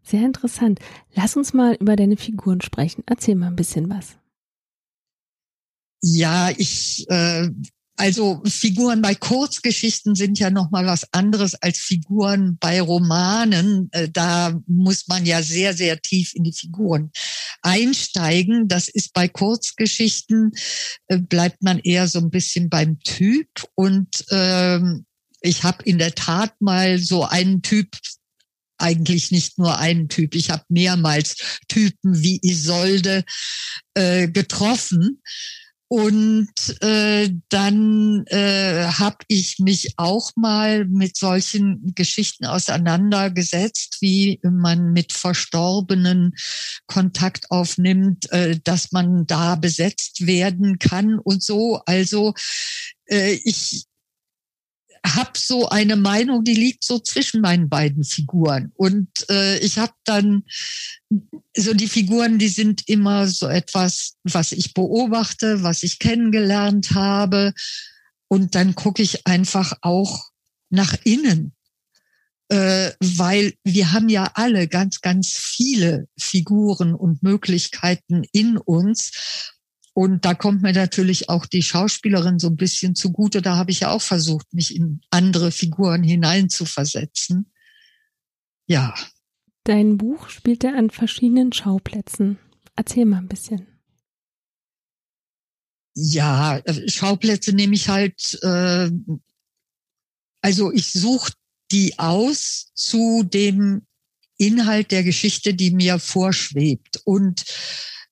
[0.02, 0.80] Sehr interessant.
[1.12, 3.04] Lass uns mal über deine Figuren sprechen.
[3.06, 4.18] Erzähl mal ein bisschen was.
[6.06, 7.48] Ja, ich äh,
[7.96, 13.88] also Figuren bei Kurzgeschichten sind ja noch mal was anderes als Figuren bei Romanen.
[13.92, 17.10] Äh, da muss man ja sehr sehr tief in die Figuren
[17.62, 18.68] einsteigen.
[18.68, 20.52] Das ist bei Kurzgeschichten
[21.06, 25.06] äh, bleibt man eher so ein bisschen beim Typ und ähm,
[25.40, 27.96] ich habe in der Tat mal so einen Typ
[28.76, 30.34] eigentlich nicht nur einen Typ.
[30.34, 31.36] Ich habe mehrmals
[31.68, 33.24] Typen wie Isolde
[33.94, 35.22] äh, getroffen.
[35.88, 36.48] Und
[36.80, 45.12] äh, dann äh, habe ich mich auch mal mit solchen Geschichten auseinandergesetzt, wie man mit
[45.12, 46.34] Verstorbenen
[46.86, 51.80] Kontakt aufnimmt, äh, dass man da besetzt werden kann und so.
[51.84, 52.34] Also
[53.06, 53.86] äh, ich
[55.04, 58.72] habe so eine Meinung, die liegt so zwischen meinen beiden Figuren.
[58.74, 60.44] Und äh, ich habe dann
[61.56, 67.52] so die Figuren, die sind immer so etwas, was ich beobachte, was ich kennengelernt habe.
[68.28, 70.30] Und dann gucke ich einfach auch
[70.70, 71.52] nach innen.
[72.48, 79.52] Äh, weil wir haben ja alle ganz, ganz viele Figuren und Möglichkeiten in uns.
[79.94, 83.40] Und da kommt mir natürlich auch die Schauspielerin so ein bisschen zugute.
[83.40, 87.52] Da habe ich ja auch versucht, mich in andere Figuren hineinzuversetzen.
[88.66, 88.92] Ja.
[89.62, 92.38] Dein Buch spielt er an verschiedenen Schauplätzen.
[92.74, 93.68] Erzähl mal ein bisschen.
[95.94, 98.90] Ja, Schauplätze nehme ich halt, äh,
[100.40, 101.32] also ich suche
[101.70, 103.86] die aus zu dem
[104.38, 107.00] Inhalt der Geschichte, die mir vorschwebt.
[107.04, 107.44] Und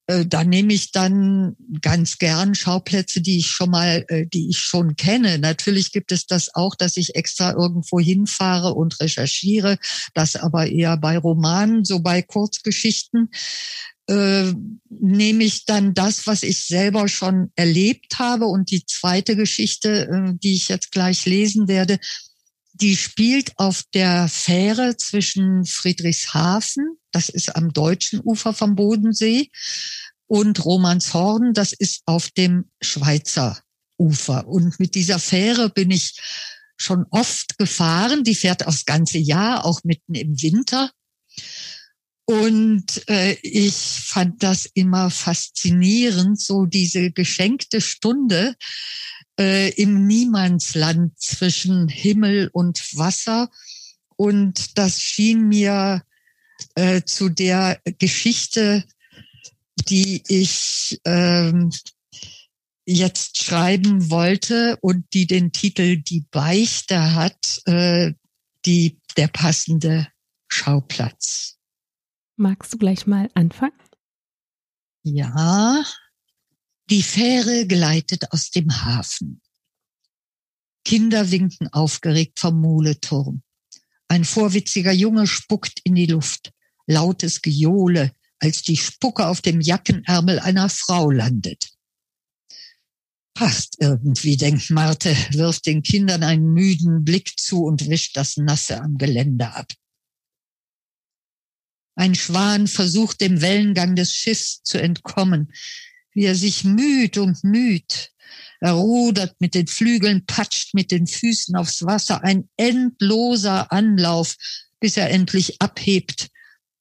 [0.07, 4.97] da nehme ich dann ganz gern Schauplätze, die ich schon mal, äh, die ich schon
[4.97, 5.39] kenne.
[5.39, 9.79] Natürlich gibt es das auch, dass ich extra irgendwo hinfahre und recherchiere.
[10.15, 13.31] Das aber eher bei Romanen, so bei Kurzgeschichten.
[14.09, 14.53] Äh,
[14.91, 18.47] nehme ich dann das, was ich selber schon erlebt habe.
[18.47, 21.99] Und die zweite Geschichte, äh, die ich jetzt gleich lesen werde,
[22.83, 29.51] die spielt auf der Fähre zwischen Friedrichshafen, das ist am deutschen Ufer vom Bodensee,
[30.27, 33.61] und Romanshorn, das ist auf dem Schweizer
[33.99, 34.49] Ufer.
[34.49, 36.19] Und mit dieser Fähre bin ich
[36.79, 38.25] schon oft gefahren.
[38.25, 40.91] Die fährt aufs ganze Jahr, auch mitten im Winter.
[42.25, 48.57] Und äh, ich fand das immer faszinierend, so diese geschenkte Stunde
[49.39, 53.51] äh, im Niemandsland zwischen Himmel und Wasser.
[54.17, 56.03] Und das schien mir
[56.75, 58.85] äh, zu der Geschichte,
[59.89, 61.71] die ich ähm,
[62.85, 68.13] jetzt schreiben wollte und die den Titel Die Beichte hat, äh,
[68.65, 70.09] die, der passende
[70.49, 71.59] Schauplatz.
[72.37, 73.73] Magst du gleich mal anfangen?
[75.05, 75.85] Ja,
[76.93, 79.41] die Fähre gleitet aus dem Hafen.
[80.85, 83.43] Kinder winken aufgeregt vom Moleturm.
[84.09, 86.53] Ein vorwitziger Junge spuckt in die Luft.
[86.87, 91.71] Lautes Gejohle, als die Spucke auf dem Jackenärmel einer Frau landet.
[93.33, 98.83] Passt irgendwie, denkt Marte, wirft den Kindern einen müden Blick zu und wischt das Nasse
[98.83, 99.73] am Geländer ab.
[101.95, 105.51] Ein Schwan versucht dem Wellengang des Schiffs zu entkommen
[106.15, 108.11] wie er sich müht und müht.
[108.61, 114.37] Er rudert mit den Flügeln, patscht mit den Füßen aufs Wasser, ein endloser Anlauf,
[114.81, 116.29] bis er endlich abhebt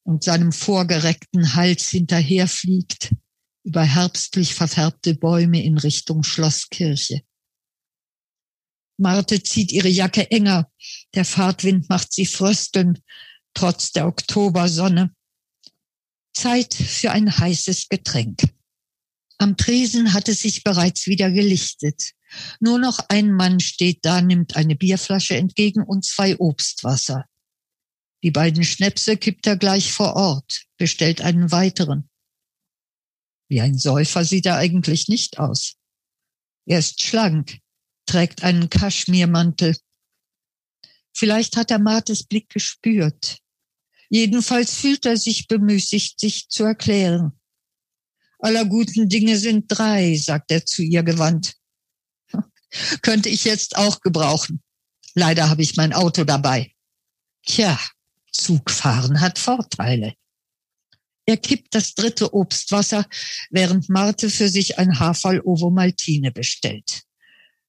[0.03, 3.15] und seinem vorgereckten Hals hinterherfliegt
[3.63, 7.21] über herbstlich verfärbte Bäume in Richtung Schlosskirche.
[8.97, 10.69] Marte zieht ihre Jacke enger.
[11.15, 12.99] Der Fahrtwind macht sie frösteln,
[13.53, 15.13] trotz der Oktobersonne.
[16.33, 18.43] Zeit für ein heißes Getränk.
[19.41, 22.11] Am Tresen hat es sich bereits wieder gelichtet.
[22.59, 27.25] Nur noch ein Mann steht da, nimmt eine Bierflasche entgegen und zwei Obstwasser.
[28.21, 32.07] Die beiden Schnäpse kippt er gleich vor Ort, bestellt einen weiteren.
[33.49, 35.73] Wie ein Säufer sieht er eigentlich nicht aus.
[36.67, 37.57] Er ist schlank,
[38.05, 39.75] trägt einen Kaschmirmantel.
[41.13, 43.39] Vielleicht hat er Martes Blick gespürt.
[44.07, 47.40] Jedenfalls fühlt er sich bemüßigt, sich zu erklären.
[48.41, 51.57] Aller guten Dinge sind drei, sagt er zu ihr gewandt.
[53.01, 54.61] Könnte ich jetzt auch gebrauchen.
[55.13, 56.73] Leider habe ich mein Auto dabei.
[57.45, 57.79] Tja,
[58.31, 60.13] Zugfahren hat Vorteile.
[61.25, 63.05] Er kippt das dritte Obstwasser,
[63.51, 67.03] während Marte für sich ein Haferl Ovo Maltine bestellt.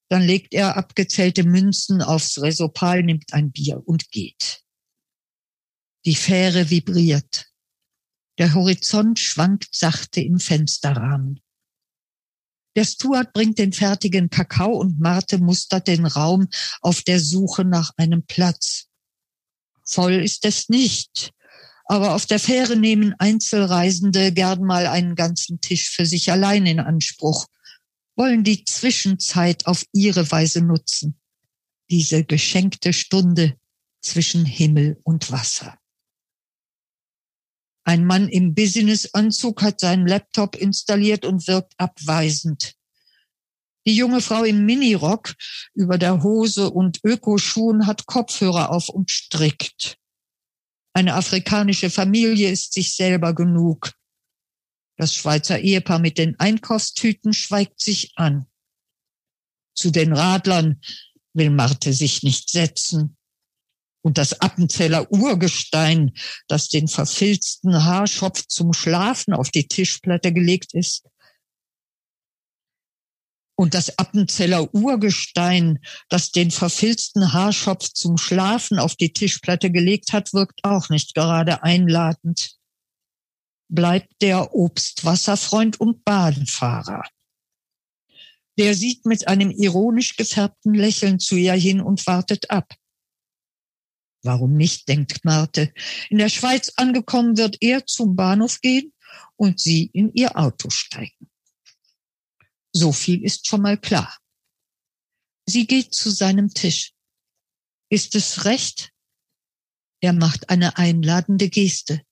[0.09, 4.63] Dann legt er abgezählte Münzen aufs Resopal, nimmt ein Bier und geht.
[6.05, 7.52] Die Fähre vibriert.
[8.39, 11.41] Der Horizont schwankt sachte im Fensterrahmen.
[12.75, 16.49] Der Steward bringt den fertigen Kakao und Marte mustert den Raum
[16.81, 18.87] auf der Suche nach einem Platz.
[19.85, 21.33] Voll ist es nicht,
[21.85, 26.81] aber auf der Fähre nehmen Einzelreisende gern mal einen ganzen Tisch für sich allein in
[26.81, 27.47] Anspruch,
[28.17, 31.21] wollen die Zwischenzeit auf ihre Weise nutzen,
[31.91, 33.57] diese geschenkte Stunde
[34.01, 35.79] zwischen Himmel und Wasser.
[37.85, 42.75] Ein Mann im Businessanzug hat seinen Laptop installiert und wirkt abweisend.
[43.87, 45.35] Die junge Frau im Minirock
[45.75, 49.99] über der Hose und Ökoschuhen hat Kopfhörer auf und strickt.
[50.93, 53.93] Eine afrikanische Familie ist sich selber genug.
[54.97, 58.47] Das Schweizer Ehepaar mit den Einkaufstüten schweigt sich an.
[59.75, 60.81] Zu den Radlern
[61.33, 63.17] will Marte sich nicht setzen
[64.03, 66.13] und das Appenzeller Urgestein,
[66.49, 71.05] das den verfilzten Haarschopf zum Schlafen auf die Tischplatte gelegt ist.
[73.55, 80.33] Und das Appenzeller Urgestein, das den verfilzten Haarschopf zum Schlafen auf die Tischplatte gelegt hat,
[80.33, 82.57] wirkt auch nicht gerade einladend.
[83.69, 87.05] Bleibt der Obstwasserfreund und Badenfahrer.
[88.59, 92.75] Der sieht mit einem ironisch gefärbten Lächeln zu ihr hin und wartet ab.
[94.23, 95.73] Warum nicht, denkt Marte.
[96.09, 98.93] In der Schweiz angekommen wird er zum Bahnhof gehen
[99.37, 101.29] und sie in ihr Auto steigen.
[102.73, 104.17] So viel ist schon mal klar.
[105.47, 106.93] Sie geht zu seinem Tisch.
[107.91, 108.93] Ist es recht?
[110.01, 112.03] Er macht eine einladende Geste.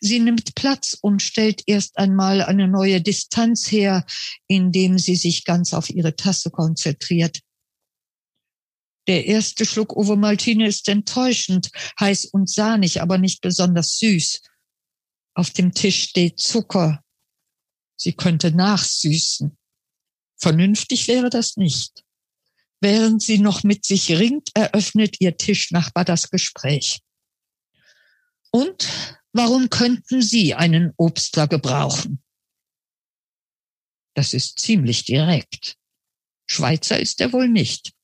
[0.00, 4.06] Sie nimmt Platz und stellt erst einmal eine neue Distanz her,
[4.46, 7.40] indem sie sich ganz auf ihre Tasse konzentriert.
[9.06, 14.42] Der erste Schluck Ovomaltine ist enttäuschend, heiß und sahnig, aber nicht besonders süß.
[15.34, 17.02] Auf dem Tisch steht Zucker.
[17.96, 19.56] Sie könnte nachsüßen.
[20.36, 22.02] Vernünftig wäre das nicht.
[22.80, 27.00] Während sie noch mit sich ringt, eröffnet ihr Tischnachbar das Gespräch.
[28.50, 28.88] Und
[29.32, 32.22] warum könnten Sie einen Obstler gebrauchen?
[34.14, 35.76] Das ist ziemlich direkt.
[36.46, 37.95] Schweizer ist er wohl nicht.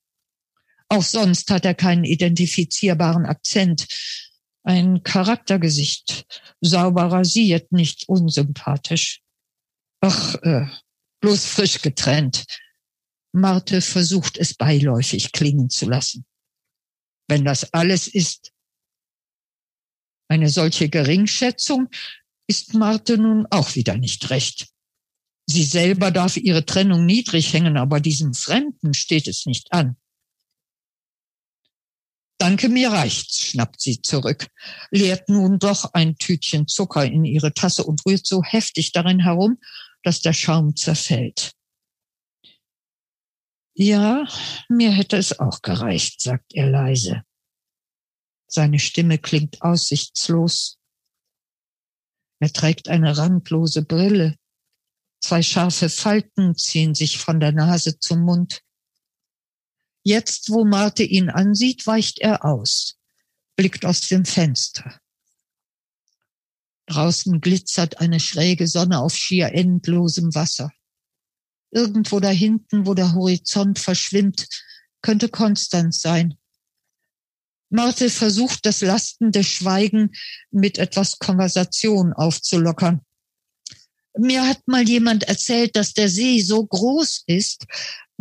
[0.93, 3.87] Auch sonst hat er keinen identifizierbaren Akzent.
[4.63, 6.27] Ein Charaktergesicht,
[6.61, 9.23] sauber rasiert, nicht unsympathisch.
[10.03, 10.67] Ach, äh,
[11.23, 12.45] bloß frisch getrennt.
[13.33, 16.27] Marte versucht es beiläufig klingen zu lassen.
[17.27, 18.53] Wenn das alles ist,
[20.29, 21.89] eine solche Geringschätzung
[22.47, 24.69] ist Marte nun auch wieder nicht recht.
[25.47, 29.97] Sie selber darf ihre Trennung niedrig hängen, aber diesem Fremden steht es nicht an.
[32.53, 34.47] Danke, mir reicht's, schnappt sie zurück,
[34.91, 39.57] leert nun doch ein Tütchen Zucker in ihre Tasse und rührt so heftig darin herum,
[40.03, 41.53] dass der Schaum zerfällt.
[43.73, 44.29] Ja,
[44.69, 47.23] mir hätte es auch gereicht, sagt er leise.
[48.49, 50.79] Seine Stimme klingt aussichtslos.
[52.38, 54.37] Er trägt eine randlose Brille.
[55.23, 58.61] Zwei scharfe Falten ziehen sich von der Nase zum Mund.
[60.03, 62.99] Jetzt, wo Marte ihn ansieht, weicht er aus,
[63.57, 65.01] blickt aus dem Fenster.
[66.87, 70.73] Draußen glitzert eine schräge Sonne auf schier endlosem Wasser.
[71.71, 74.49] Irgendwo da hinten, wo der Horizont verschwimmt,
[75.01, 76.37] könnte Konstanz sein.
[77.71, 80.12] Marte versucht, das lastende Schweigen
[80.51, 83.01] mit etwas Konversation aufzulockern.
[84.19, 87.65] Mir hat mal jemand erzählt, dass der See so groß ist,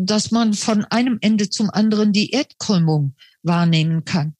[0.06, 4.36] dass man von einem Ende zum anderen die Erdkrümmung wahrnehmen kann.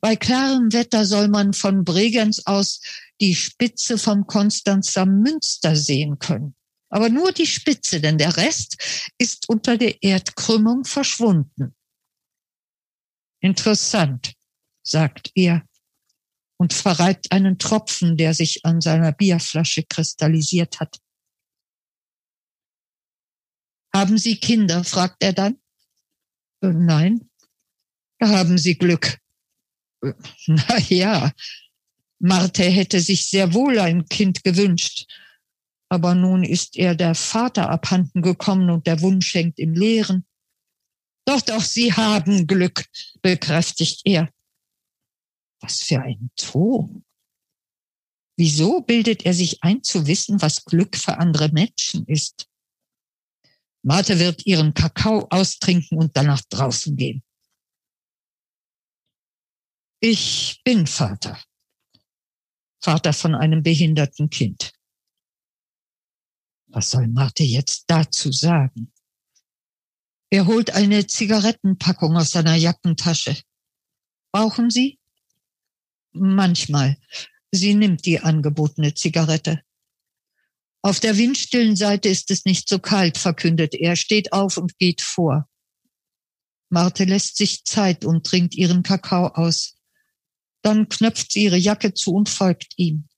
[0.00, 2.80] Bei klarem Wetter soll man von Bregenz aus
[3.20, 6.54] die Spitze vom Konstanzer Münster sehen können.
[6.88, 11.74] Aber nur die Spitze, denn der Rest ist unter der Erdkrümmung verschwunden.
[13.40, 14.32] Interessant,
[14.82, 15.62] sagt er
[16.58, 20.98] und verreibt einen Tropfen, der sich an seiner Bierflasche kristallisiert hat.
[23.96, 24.84] Haben Sie Kinder?
[24.84, 25.58] fragt er dann.
[26.60, 27.30] Äh, nein.
[28.18, 29.18] Da haben Sie Glück.
[30.02, 30.12] Äh,
[30.46, 31.32] na ja,
[32.18, 35.10] Marte hätte sich sehr wohl ein Kind gewünscht.
[35.88, 40.26] Aber nun ist er der Vater abhanden gekommen und der Wunsch hängt im Leeren.
[41.24, 42.84] Doch, doch, Sie haben Glück,
[43.22, 44.28] bekräftigt er.
[45.60, 47.02] Was für ein Ton.
[48.36, 52.46] Wieso bildet er sich ein zu wissen, was Glück für andere Menschen ist?
[53.86, 57.22] Martha wird ihren Kakao austrinken und dann nach draußen gehen.
[60.00, 61.40] Ich bin Vater.
[62.82, 64.72] Vater von einem behinderten Kind.
[66.66, 68.92] Was soll Martha jetzt dazu sagen?
[70.30, 73.40] Er holt eine Zigarettenpackung aus seiner Jackentasche.
[74.32, 74.98] Brauchen Sie?
[76.10, 76.96] Manchmal.
[77.52, 79.62] Sie nimmt die angebotene Zigarette.
[80.82, 85.00] Auf der windstillen Seite ist es nicht so kalt, verkündet er, steht auf und geht
[85.00, 85.48] vor.
[86.68, 89.76] Marte lässt sich Zeit und trinkt ihren Kakao aus.
[90.62, 93.08] Dann knöpft sie ihre Jacke zu und folgt ihm.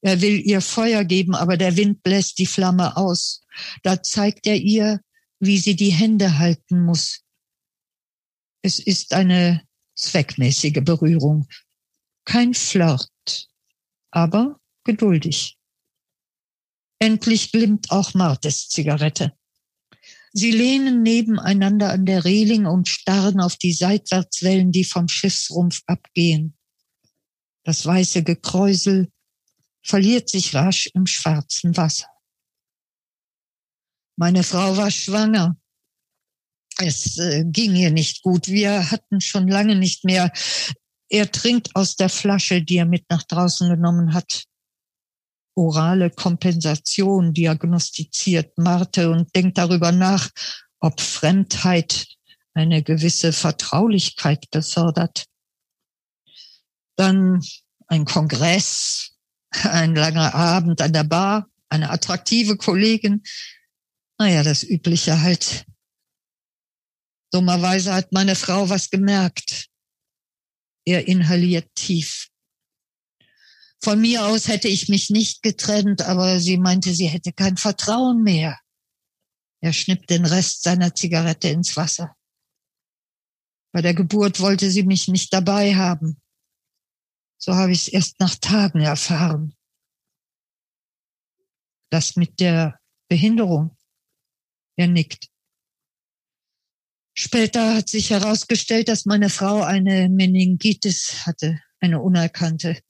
[0.00, 3.44] Er will ihr Feuer geben, aber der Wind bläst die Flamme aus.
[3.84, 5.00] Da zeigt er ihr,
[5.38, 7.20] wie sie die Hände halten muss.
[8.62, 9.62] Es ist eine
[9.94, 11.46] zweckmäßige Berührung,
[12.24, 13.48] kein Flirt,
[14.10, 15.56] aber geduldig.
[17.02, 19.32] Endlich glimmt auch Martes Zigarette.
[20.32, 26.56] Sie lehnen nebeneinander an der Reling und starren auf die Seitwärtswellen, die vom Schiffsrumpf abgehen.
[27.64, 29.10] Das weiße Gekräusel
[29.82, 32.06] verliert sich rasch im schwarzen Wasser.
[34.14, 35.56] Meine Frau war schwanger.
[36.78, 38.46] Es äh, ging ihr nicht gut.
[38.46, 40.32] Wir hatten schon lange nicht mehr.
[41.08, 44.46] Er trinkt aus der Flasche, die er mit nach draußen genommen hat
[45.54, 50.30] orale Kompensation diagnostiziert Marte und denkt darüber nach,
[50.80, 52.06] ob Fremdheit
[52.54, 55.26] eine gewisse Vertraulichkeit befördert.
[56.96, 57.42] Dann
[57.86, 59.16] ein Kongress,
[59.50, 63.22] ein langer Abend an der Bar, eine attraktive Kollegin.
[64.18, 65.64] Naja, das Übliche halt.
[67.32, 69.68] Dummerweise hat meine Frau was gemerkt.
[70.84, 72.28] Er inhaliert tief.
[73.82, 78.22] Von mir aus hätte ich mich nicht getrennt, aber sie meinte, sie hätte kein Vertrauen
[78.22, 78.60] mehr.
[79.60, 82.16] Er schnippt den Rest seiner Zigarette ins Wasser.
[83.72, 86.20] Bei der Geburt wollte sie mich nicht dabei haben.
[87.38, 89.56] So habe ich es erst nach Tagen erfahren.
[91.90, 92.78] Das mit der
[93.08, 93.76] Behinderung.
[94.76, 95.28] Er nickt.
[97.14, 102.80] Später hat sich herausgestellt, dass meine Frau eine Meningitis hatte, eine unerkannte.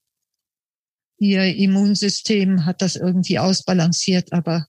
[1.22, 4.66] Ihr Immunsystem hat das irgendwie ausbalanciert, aber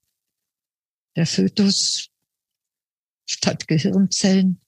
[1.16, 2.10] der Fötus
[3.28, 4.60] statt Gehirnzellen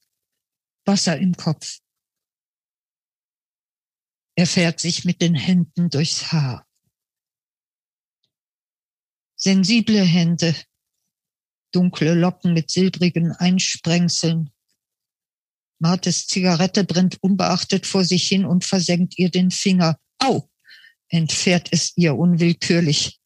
[0.85, 1.79] Wasser im Kopf.
[4.35, 6.67] Er fährt sich mit den Händen durchs Haar.
[9.37, 10.57] Sensible Hände,
[11.71, 14.51] dunkle Locken mit silbrigen Einsprengseln.
[15.79, 20.01] Martes Zigarette brennt unbeachtet vor sich hin und versenkt ihr den Finger.
[20.19, 20.51] Au!
[21.09, 23.19] Entfährt es ihr unwillkürlich.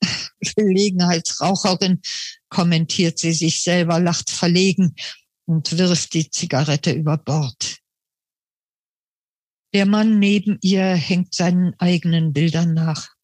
[0.56, 2.00] Gelegenheitsraucherin,
[2.48, 4.94] kommentiert sie sich selber, lacht verlegen
[5.46, 7.78] und wirft die Zigarette über Bord.
[9.72, 13.14] Der Mann neben ihr hängt seinen eigenen Bildern nach.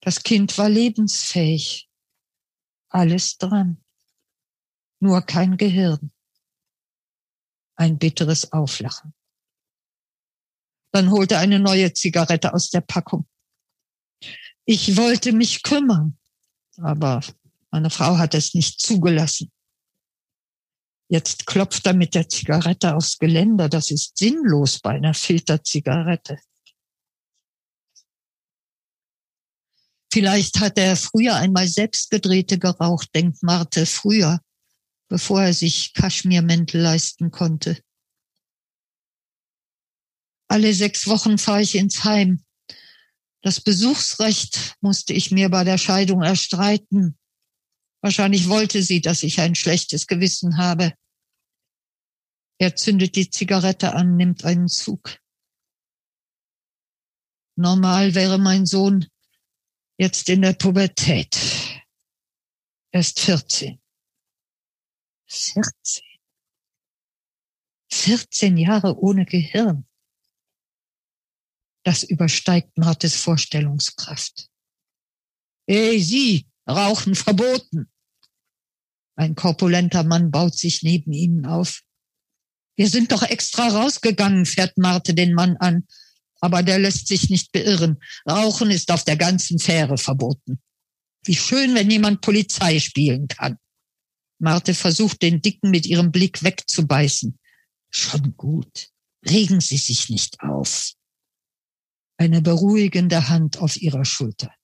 [0.00, 1.88] Das Kind war lebensfähig.
[2.88, 3.84] Alles dran.
[4.98, 6.10] Nur kein Gehirn.
[7.76, 9.14] Ein bitteres Auflachen.
[10.92, 13.26] Dann holte eine neue Zigarette aus der Packung.
[14.64, 16.18] Ich wollte mich kümmern,
[16.76, 17.20] aber
[17.70, 19.50] meine Frau hat es nicht zugelassen.
[21.08, 23.68] Jetzt klopft er mit der Zigarette aufs Geländer.
[23.68, 26.38] Das ist sinnlos bei einer Filterzigarette.
[30.12, 34.40] Vielleicht hat er früher einmal selbstgedrehte geraucht, denkt Marte, früher,
[35.08, 37.80] bevor er sich Kaschmirmäntel leisten konnte.
[40.50, 42.44] Alle sechs Wochen fahre ich ins Heim.
[43.40, 47.16] Das Besuchsrecht musste ich mir bei der Scheidung erstreiten.
[48.00, 50.92] Wahrscheinlich wollte sie, dass ich ein schlechtes Gewissen habe.
[52.58, 55.20] Er zündet die Zigarette an, nimmt einen Zug.
[57.54, 59.06] Normal wäre mein Sohn
[59.98, 61.38] jetzt in der Pubertät.
[62.90, 63.80] Er ist 14.
[65.28, 66.02] 14.
[67.92, 69.86] 14 Jahre ohne Gehirn.
[71.90, 74.46] Das übersteigt Martes Vorstellungskraft.
[75.66, 77.90] Hey, Sie, Rauchen verboten.
[79.16, 81.80] Ein korpulenter Mann baut sich neben ihnen auf.
[82.76, 85.88] Wir sind doch extra rausgegangen, fährt Marte den Mann an.
[86.40, 87.98] Aber der lässt sich nicht beirren.
[88.24, 90.62] Rauchen ist auf der ganzen Fähre verboten.
[91.24, 93.58] Wie schön, wenn jemand Polizei spielen kann.
[94.38, 97.36] Marte versucht, den Dicken mit ihrem Blick wegzubeißen.
[97.90, 98.90] Schon gut.
[99.28, 100.94] Regen Sie sich nicht auf.
[102.20, 104.54] Eine beruhigende Hand auf ihrer Schulter.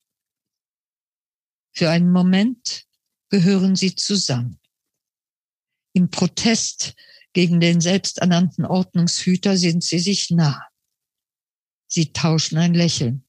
[1.73, 2.85] Für einen Moment
[3.31, 4.61] gehören sie zusammen.
[5.95, 6.95] Im Protest
[7.33, 10.69] gegen den selbsternannten Ordnungshüter sind sie sich nah.
[11.87, 13.25] Sie tauschen ein Lächeln.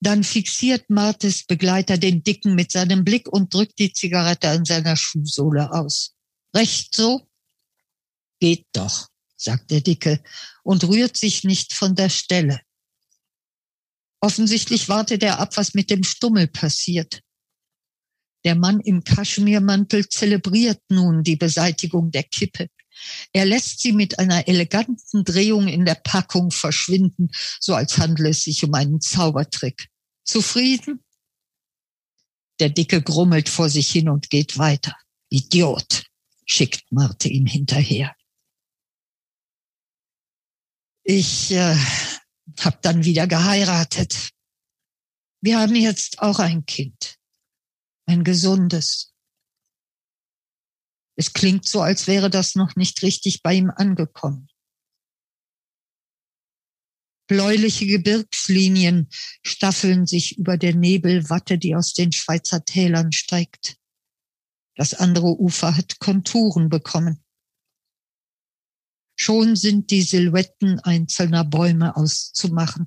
[0.00, 4.96] Dann fixiert Martes Begleiter den Dicken mit seinem Blick und drückt die Zigarette an seiner
[4.96, 6.14] Schuhsohle aus.
[6.54, 7.26] Recht so?
[8.38, 9.08] Geht doch,
[9.38, 10.22] sagt der Dicke
[10.62, 12.60] und rührt sich nicht von der Stelle.
[14.20, 17.20] Offensichtlich wartet er ab, was mit dem Stummel passiert.
[18.44, 22.68] Der Mann im Kaschmirmantel zelebriert nun die Beseitigung der Kippe.
[23.32, 27.30] Er lässt sie mit einer eleganten Drehung in der Packung verschwinden,
[27.60, 29.88] so als handle es sich um einen Zaubertrick.
[30.24, 31.04] Zufrieden?
[32.58, 34.96] Der Dicke grummelt vor sich hin und geht weiter.
[35.30, 36.04] Idiot,
[36.44, 38.16] schickt Marte ihm hinterher.
[41.10, 41.74] Ich äh,
[42.60, 44.28] hab dann wieder geheiratet.
[45.40, 47.18] Wir haben jetzt auch ein Kind
[48.04, 49.14] ein gesundes.
[51.16, 54.50] Es klingt so, als wäre das noch nicht richtig bei ihm angekommen.
[57.26, 59.08] Bläuliche Gebirgslinien
[59.42, 63.78] staffeln sich über der Nebelwatte, die aus den Schweizer Tälern steigt.
[64.74, 67.24] Das andere Ufer hat Konturen bekommen.
[69.20, 72.86] Schon sind die Silhouetten einzelner Bäume auszumachen.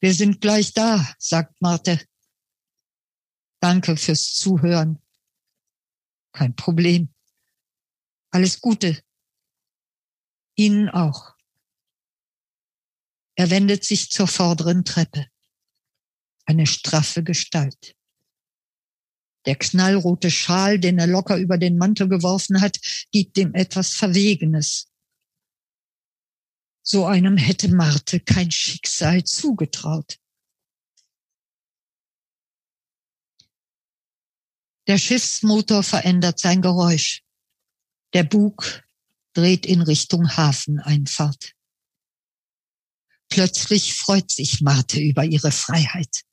[0.00, 2.02] Wir sind gleich da, sagt Marte.
[3.60, 5.02] Danke fürs Zuhören.
[6.32, 7.12] Kein Problem.
[8.30, 9.02] Alles Gute.
[10.54, 11.34] Ihnen auch.
[13.34, 15.26] Er wendet sich zur vorderen Treppe.
[16.46, 17.94] Eine straffe Gestalt.
[19.46, 22.78] Der knallrote Schal, den er locker über den Mantel geworfen hat,
[23.12, 24.88] gibt ihm etwas Verwegenes.
[26.82, 30.18] So einem hätte Marte kein Schicksal zugetraut.
[34.88, 37.22] Der Schiffsmotor verändert sein Geräusch.
[38.14, 38.84] Der Bug
[39.32, 41.54] dreht in Richtung Hafeneinfahrt.
[43.28, 46.25] Plötzlich freut sich Marte über ihre Freiheit.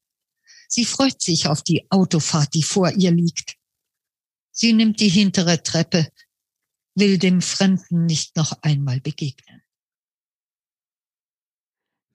[0.75, 3.57] Sie freut sich auf die Autofahrt, die vor ihr liegt.
[4.49, 6.07] Sie nimmt die hintere Treppe,
[6.95, 9.61] will dem Fremden nicht noch einmal begegnen.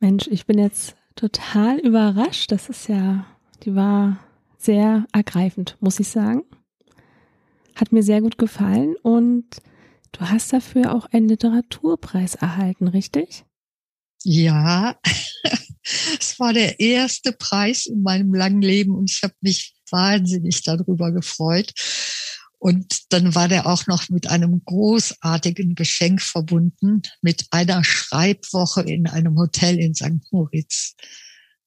[0.00, 2.50] Mensch, ich bin jetzt total überrascht.
[2.50, 3.28] Das ist ja,
[3.62, 4.18] die war
[4.56, 6.42] sehr ergreifend, muss ich sagen.
[7.76, 9.62] Hat mir sehr gut gefallen und
[10.10, 13.44] du hast dafür auch einen Literaturpreis erhalten, richtig?
[14.24, 14.98] Ja,
[16.20, 21.12] es war der erste Preis in meinem langen Leben und ich habe mich wahnsinnig darüber
[21.12, 21.72] gefreut.
[22.58, 29.06] Und dann war der auch noch mit einem großartigen Geschenk verbunden, mit einer Schreibwoche in
[29.06, 30.32] einem Hotel in St.
[30.32, 30.94] Moritz.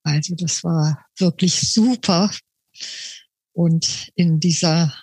[0.03, 2.31] Also das war wirklich super.
[3.53, 4.93] Und in dieser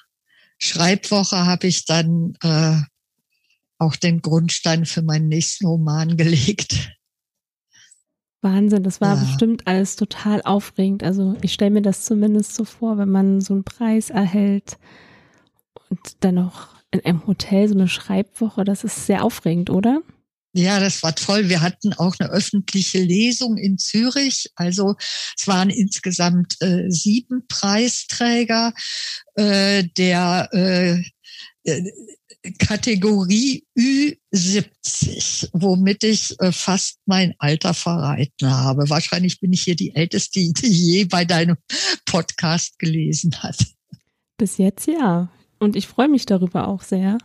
[0.59, 2.81] Schreibwoche habe ich dann äh,
[3.79, 6.91] auch den Grundstein für meinen nächsten Roman gelegt.
[8.41, 9.23] Wahnsinn, das war ja.
[9.23, 11.03] bestimmt alles total aufregend.
[11.03, 14.79] Also ich stelle mir das zumindest so vor, wenn man so einen Preis erhält
[15.91, 20.03] und dann noch in einem Hotel so eine Schreibwoche, das ist sehr aufregend, oder?
[20.55, 21.49] Ja, das war toll.
[21.49, 24.51] Wir hatten auch eine öffentliche Lesung in Zürich.
[24.57, 24.97] Also
[25.37, 28.73] es waren insgesamt äh, sieben Preisträger
[29.35, 31.03] äh, der äh,
[31.65, 31.93] äh
[32.69, 38.91] Kategorie Ü70, womit ich äh, fast mein Alter verraten habe.
[38.91, 41.57] Wahrscheinlich bin ich hier die Älteste, die je bei deinem
[42.05, 43.57] Podcast gelesen hat.
[44.37, 45.31] Bis jetzt ja.
[45.59, 47.17] Und ich freue mich darüber auch sehr.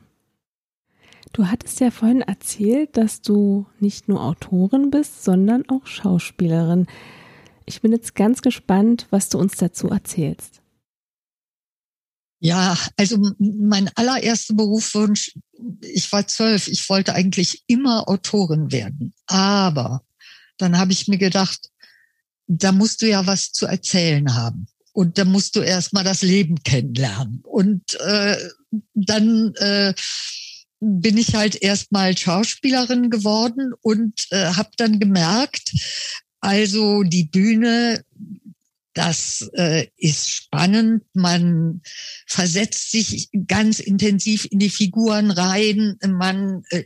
[1.34, 6.88] Du hattest ja vorhin erzählt, dass du nicht nur Autorin bist, sondern auch Schauspielerin.
[7.66, 10.63] Ich bin jetzt ganz gespannt, was du uns dazu erzählst.
[12.44, 15.32] Ja, also mein allererster Berufswunsch,
[15.80, 19.14] ich war zwölf, ich wollte eigentlich immer Autorin werden.
[19.28, 20.04] Aber
[20.58, 21.70] dann habe ich mir gedacht,
[22.48, 24.68] da musst du ja was zu erzählen haben.
[24.92, 27.40] Und da musst du erst mal das Leben kennenlernen.
[27.46, 28.36] Und äh,
[28.94, 29.94] dann äh,
[30.82, 35.72] bin ich halt erstmal Schauspielerin geworden und äh, habe dann gemerkt,
[36.42, 38.04] also die Bühne,
[38.94, 41.04] das äh, ist spannend.
[41.14, 41.82] Man
[42.28, 45.98] versetzt sich ganz intensiv in die Figuren rein.
[46.06, 46.84] Man äh,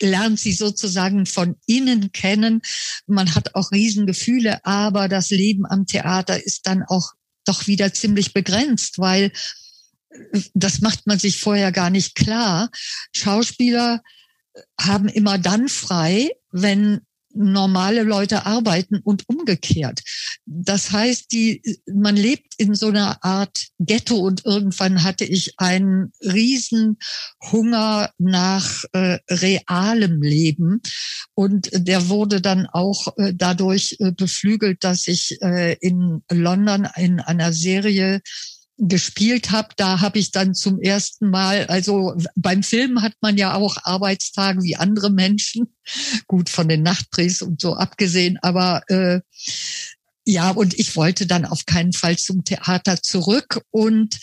[0.00, 2.62] lernt sie sozusagen von innen kennen.
[3.06, 7.12] Man hat auch Riesengefühle, aber das Leben am Theater ist dann auch
[7.44, 9.32] doch wieder ziemlich begrenzt, weil
[10.54, 12.70] das macht man sich vorher gar nicht klar.
[13.14, 14.02] Schauspieler
[14.78, 17.00] haben immer dann frei, wenn
[17.34, 20.00] normale Leute arbeiten und umgekehrt.
[20.46, 21.62] Das heißt, die,
[21.92, 26.98] man lebt in so einer Art Ghetto und irgendwann hatte ich einen riesen
[27.50, 30.80] Hunger nach äh, realem Leben
[31.34, 37.20] und der wurde dann auch äh, dadurch äh, beflügelt, dass ich äh, in London in
[37.20, 38.20] einer Serie
[38.88, 43.54] gespielt habe, da habe ich dann zum ersten Mal, also beim Film hat man ja
[43.54, 45.74] auch Arbeitstage wie andere Menschen,
[46.26, 49.20] gut von den Nachtdrehs und so abgesehen, aber äh,
[50.24, 53.60] ja, und ich wollte dann auf keinen Fall zum Theater zurück.
[53.70, 54.20] Und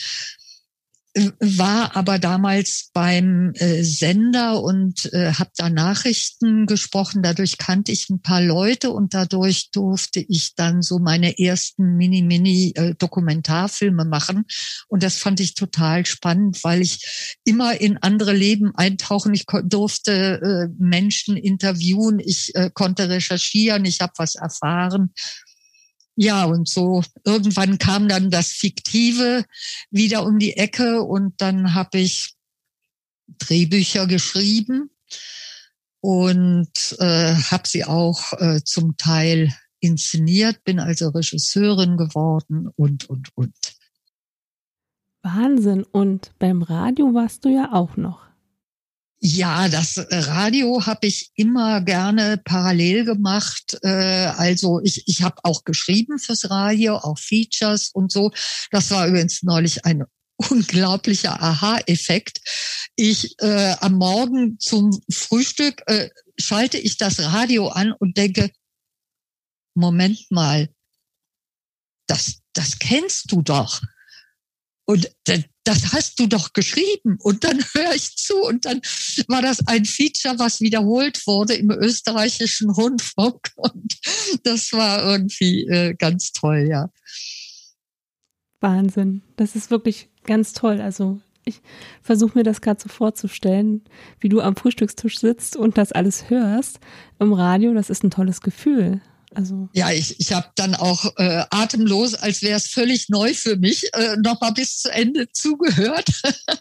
[1.39, 7.23] war aber damals beim äh, Sender und äh, habe da Nachrichten gesprochen.
[7.23, 14.03] Dadurch kannte ich ein paar Leute und dadurch durfte ich dann so meine ersten Mini-Mini-Dokumentarfilme
[14.03, 14.45] äh, machen.
[14.87, 19.33] Und das fand ich total spannend, weil ich immer in andere Leben eintauchen.
[19.33, 25.11] Ich durfte äh, Menschen interviewen, ich äh, konnte recherchieren, ich habe was erfahren.
[26.21, 29.45] Ja, und so irgendwann kam dann das Fiktive
[29.89, 32.35] wieder um die Ecke und dann habe ich
[33.37, 34.89] Drehbücher geschrieben
[36.01, 43.29] und äh, habe sie auch äh, zum Teil inszeniert, bin also Regisseurin geworden und, und,
[43.37, 43.55] und.
[45.21, 45.83] Wahnsinn.
[45.83, 48.28] Und beim Radio warst du ja auch noch.
[49.21, 53.77] Ja, das Radio habe ich immer gerne parallel gemacht.
[53.83, 58.31] Äh, also ich, ich habe auch geschrieben fürs Radio, auch Features und so.
[58.71, 60.05] Das war übrigens neulich ein
[60.37, 62.39] unglaublicher Aha-Effekt.
[62.95, 68.51] Ich äh, am Morgen zum Frühstück äh, schalte ich das Radio an und denke,
[69.75, 70.69] Moment mal,
[72.07, 73.81] das, das kennst du doch.
[74.85, 75.11] Und
[75.69, 77.17] das hast du doch geschrieben.
[77.21, 78.81] Und dann höre ich zu und dann
[79.27, 83.51] war das ein Feature, was wiederholt wurde im österreichischen Rundfunk.
[83.55, 83.97] Und
[84.43, 86.89] das war irgendwie äh, ganz toll, ja.
[88.59, 89.21] Wahnsinn.
[89.35, 90.81] Das ist wirklich ganz toll.
[90.81, 91.61] Also ich
[92.01, 93.83] versuche mir das gerade so vorzustellen,
[94.19, 96.79] wie du am Frühstückstisch sitzt und das alles hörst
[97.19, 97.73] im Radio.
[97.73, 99.01] Das ist ein tolles Gefühl.
[99.35, 103.57] Also ja, ich, ich habe dann auch äh, atemlos, als wäre es völlig neu für
[103.57, 106.09] mich, äh, noch mal bis zu Ende zugehört.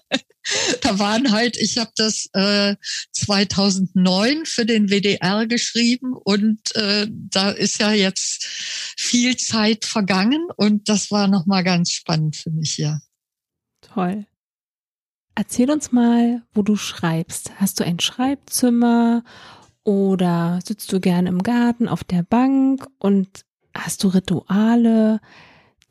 [0.83, 2.77] da waren halt, ich habe das äh,
[3.13, 8.45] 2009 für den WDR geschrieben und äh, da ist ja jetzt
[8.97, 13.01] viel Zeit vergangen und das war noch mal ganz spannend für mich, ja.
[13.81, 14.27] Toll.
[15.35, 17.53] Erzähl uns mal, wo du schreibst.
[17.57, 19.23] Hast du ein Schreibzimmer
[19.89, 25.19] oder sitzt du gern im Garten auf der Bank und hast du Rituale,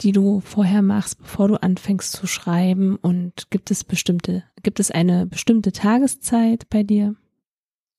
[0.02, 2.98] die du vorher machst, bevor du anfängst zu schreiben?
[2.98, 7.16] Und gibt es bestimmte, gibt es eine bestimmte Tageszeit bei dir?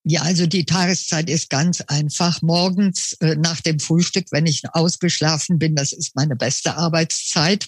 [0.04, 2.42] Ja, also die Tageszeit ist ganz einfach.
[2.42, 7.66] Morgens äh, nach dem Frühstück, wenn ich ausgeschlafen bin, das ist meine beste Arbeitszeit.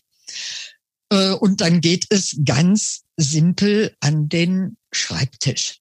[1.11, 5.81] Äh, und dann geht es ganz simpel an den Schreibtisch.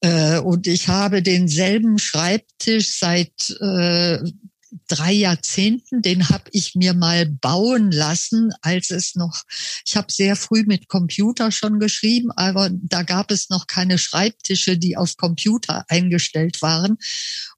[0.00, 4.18] Äh, und ich habe denselben Schreibtisch seit äh,
[4.88, 9.42] drei Jahrzehnten, den habe ich mir mal bauen lassen, als es noch,
[9.84, 14.78] ich habe sehr früh mit Computer schon geschrieben, aber da gab es noch keine Schreibtische,
[14.78, 16.98] die auf Computer eingestellt waren.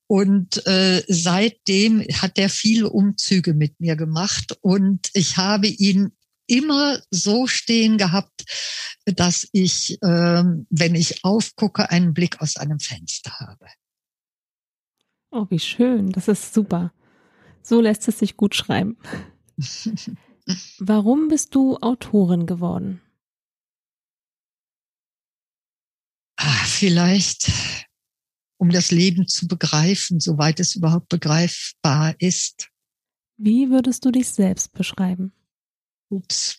[0.06, 6.12] Und äh, seitdem hat der viele Umzüge mit mir gemacht und ich habe ihn
[6.48, 8.44] immer so stehen gehabt,
[9.04, 13.66] dass ich, ähm, wenn ich aufgucke, einen Blick aus einem Fenster habe.
[15.30, 16.10] Oh, wie schön.
[16.10, 16.92] Das ist super.
[17.62, 18.96] So lässt es sich gut schreiben.
[20.78, 23.02] Warum bist du Autorin geworden?
[26.36, 27.50] Ah, vielleicht,
[28.56, 32.70] um das Leben zu begreifen, soweit es überhaupt begreifbar ist.
[33.36, 35.32] Wie würdest du dich selbst beschreiben?
[36.10, 36.58] Ups,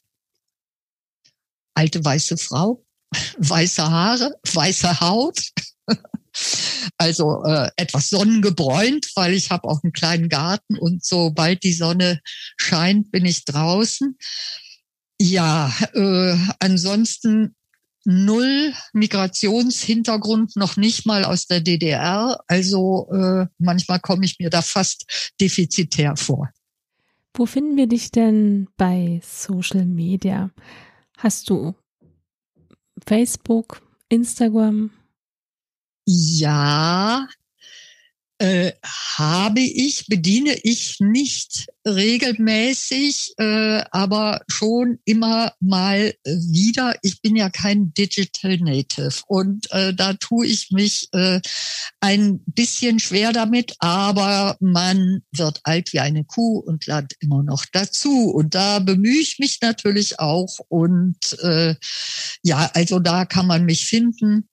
[1.74, 2.86] alte weiße Frau,
[3.38, 5.40] weiße Haare, weiße Haut,
[6.98, 12.22] also äh, etwas sonnengebräunt, weil ich habe auch einen kleinen Garten und sobald die Sonne
[12.58, 14.18] scheint, bin ich draußen.
[15.22, 17.56] Ja, äh, ansonsten
[18.06, 22.40] null Migrationshintergrund, noch nicht mal aus der DDR.
[22.48, 26.50] Also äh, manchmal komme ich mir da fast defizitär vor.
[27.34, 30.52] Wo finden wir dich denn bei Social Media?
[31.18, 31.76] Hast du
[33.06, 34.92] Facebook, Instagram?
[36.06, 37.28] Ja,
[38.40, 38.72] äh,
[39.18, 46.96] habe ich, bediene ich nicht regelmäßig, äh, aber schon immer mal wieder.
[47.02, 51.42] Ich bin ja kein Digital Native und äh, da tue ich mich äh,
[52.00, 57.66] ein bisschen schwer damit, aber man wird alt wie eine Kuh und lernt immer noch
[57.72, 58.32] dazu.
[58.32, 60.60] Und da bemühe ich mich natürlich auch.
[60.70, 61.76] Und äh,
[62.44, 64.48] ja, also da kann man mich finden.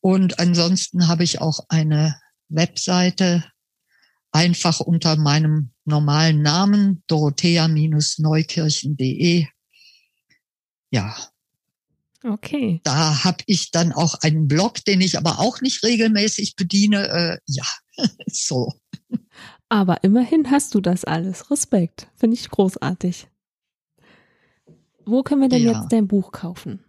[0.00, 2.14] Und ansonsten habe ich auch eine
[2.50, 3.44] Webseite
[4.32, 9.46] einfach unter meinem normalen Namen dorothea-neukirchen.de.
[10.90, 11.16] Ja.
[12.22, 12.82] Okay.
[12.84, 17.08] Da habe ich dann auch einen Blog, den ich aber auch nicht regelmäßig bediene.
[17.08, 17.64] Äh, ja,
[18.26, 18.74] so.
[19.68, 21.50] Aber immerhin hast du das alles.
[21.50, 22.08] Respekt.
[22.16, 23.28] Finde ich großartig.
[25.06, 25.80] Wo können wir denn ja.
[25.80, 26.84] jetzt dein Buch kaufen?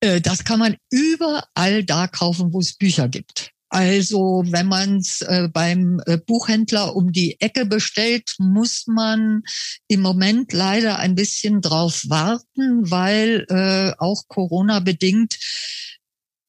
[0.00, 3.52] Äh, das kann man überall da kaufen, wo es Bücher gibt.
[3.68, 9.42] Also wenn man es äh, beim äh, Buchhändler um die Ecke bestellt, muss man
[9.88, 15.38] im Moment leider ein bisschen drauf warten, weil äh, auch Corona bedingt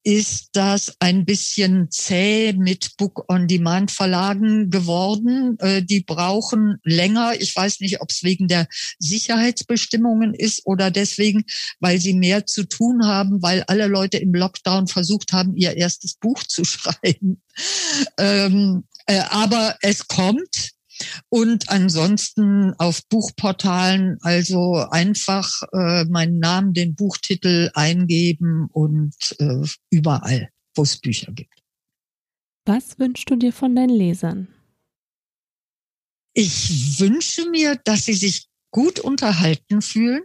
[0.08, 5.58] ist das ein bisschen zäh mit Book-on-Demand-Verlagen geworden.
[5.60, 7.34] Äh, die brauchen länger.
[7.38, 11.44] Ich weiß nicht, ob es wegen der Sicherheitsbestimmungen ist oder deswegen,
[11.82, 16.14] weil sie mehr zu tun haben, weil alle Leute im Lockdown versucht haben, ihr erstes
[16.14, 17.42] Buch zu schreiben.
[18.18, 20.77] Ähm, äh, aber es kommt.
[21.30, 30.50] Und ansonsten auf Buchportalen, also einfach äh, meinen Namen, den Buchtitel eingeben und äh, überall,
[30.76, 31.54] wo es Bücher gibt.
[32.66, 34.48] Was wünschst du dir von deinen Lesern?
[36.34, 40.24] Ich wünsche mir, dass sie sich gut unterhalten fühlen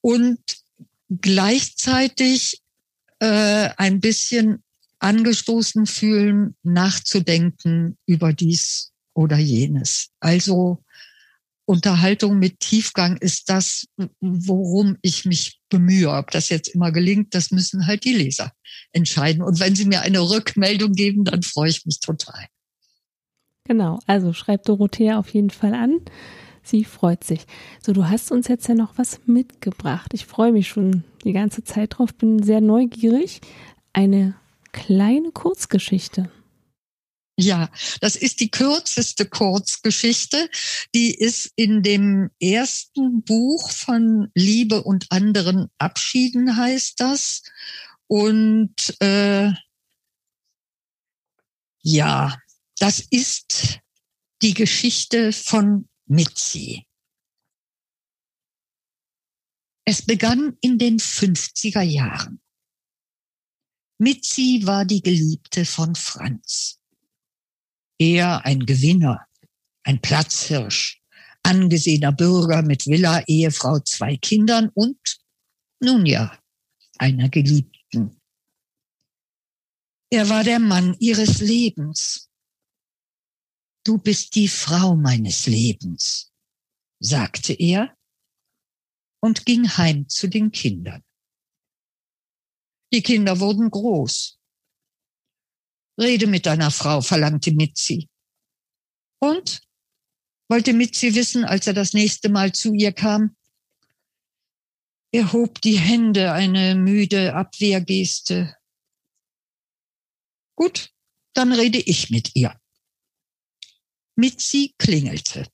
[0.00, 0.38] und
[1.10, 2.62] gleichzeitig
[3.18, 4.62] äh, ein bisschen
[4.98, 10.10] angestoßen fühlen, nachzudenken über dies oder jenes.
[10.20, 10.84] Also
[11.64, 13.88] Unterhaltung mit Tiefgang ist das,
[14.20, 16.08] worum ich mich bemühe.
[16.10, 18.52] Ob das jetzt immer gelingt, das müssen halt die Leser
[18.92, 19.42] entscheiden.
[19.42, 22.46] Und wenn sie mir eine Rückmeldung geben, dann freue ich mich total.
[23.64, 26.00] Genau, also schreibt Dorothea auf jeden Fall an.
[26.62, 27.40] Sie freut sich.
[27.82, 30.14] So, du hast uns jetzt ja noch was mitgebracht.
[30.14, 33.40] Ich freue mich schon die ganze Zeit drauf, bin sehr neugierig.
[33.92, 34.36] Eine
[34.70, 36.30] kleine Kurzgeschichte.
[37.40, 37.70] Ja,
[38.00, 40.50] das ist die kürzeste Kurzgeschichte.
[40.92, 47.44] Die ist in dem ersten Buch von Liebe und anderen Abschieden heißt das.
[48.08, 49.52] Und äh,
[51.82, 52.36] ja,
[52.80, 53.78] das ist
[54.42, 56.88] die Geschichte von Mitzi.
[59.84, 62.40] Es begann in den 50er Jahren.
[63.98, 66.77] Mitzi war die Geliebte von Franz.
[67.98, 69.26] Er ein Gewinner,
[69.82, 71.02] ein Platzhirsch,
[71.42, 74.98] angesehener Bürger mit Villa, Ehefrau, zwei Kindern und,
[75.80, 76.38] nun ja,
[76.98, 78.20] einer Geliebten.
[80.10, 82.30] Er war der Mann ihres Lebens.
[83.84, 86.32] Du bist die Frau meines Lebens,
[87.00, 87.96] sagte er
[89.20, 91.02] und ging heim zu den Kindern.
[92.92, 94.37] Die Kinder wurden groß.
[95.98, 98.08] Rede mit deiner Frau, verlangte Mitzi.
[99.20, 99.60] Und?
[100.50, 103.36] wollte Mitzi wissen, als er das nächste Mal zu ihr kam.
[105.12, 108.56] Er hob die Hände, eine müde Abwehrgeste.
[110.56, 110.90] Gut,
[111.34, 112.58] dann rede ich mit ihr.
[114.16, 115.46] Mitzi klingelte.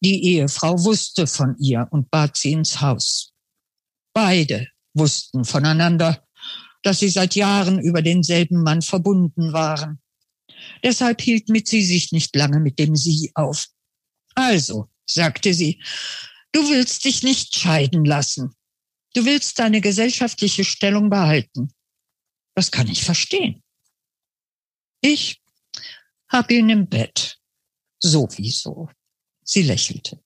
[0.00, 3.32] Die Ehefrau wusste von ihr und bat sie ins Haus.
[4.12, 6.21] Beide wussten voneinander,
[6.82, 10.00] dass sie seit Jahren über denselben Mann verbunden waren.
[10.82, 13.66] Deshalb hielt Mitzi sich nicht lange mit dem Sie auf.
[14.34, 15.82] Also, sagte sie,
[16.52, 18.54] du willst dich nicht scheiden lassen.
[19.14, 21.72] Du willst deine gesellschaftliche Stellung behalten.
[22.54, 23.62] Das kann ich verstehen.
[25.00, 25.42] Ich
[26.28, 27.38] hab ihn im Bett.
[27.98, 28.88] Sowieso.
[29.44, 30.22] Sie lächelte.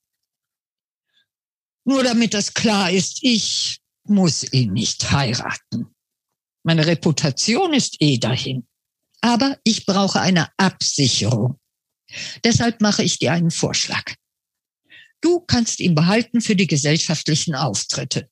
[1.83, 5.95] Nur damit das klar ist, ich muss ihn nicht heiraten.
[6.67, 8.67] Meine Reputation ist eh dahin.
[9.21, 11.61] Aber ich brauche eine Absicherung.
[12.43, 14.03] Deshalb mache ich dir einen Vorschlag.
[15.21, 18.29] Du kannst ihn behalten für die gesellschaftlichen Auftritte.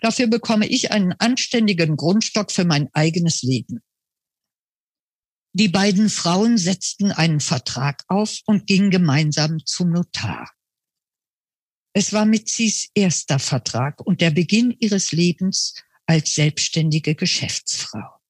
[0.00, 3.84] Dafür bekomme ich einen anständigen Grundstock für mein eigenes Leben.
[5.52, 10.50] Die beiden Frauen setzten einen Vertrag auf und gingen gemeinsam zum Notar.
[11.92, 15.74] Es war Mitzis erster Vertrag und der Beginn ihres Lebens
[16.06, 18.20] als selbstständige Geschäftsfrau.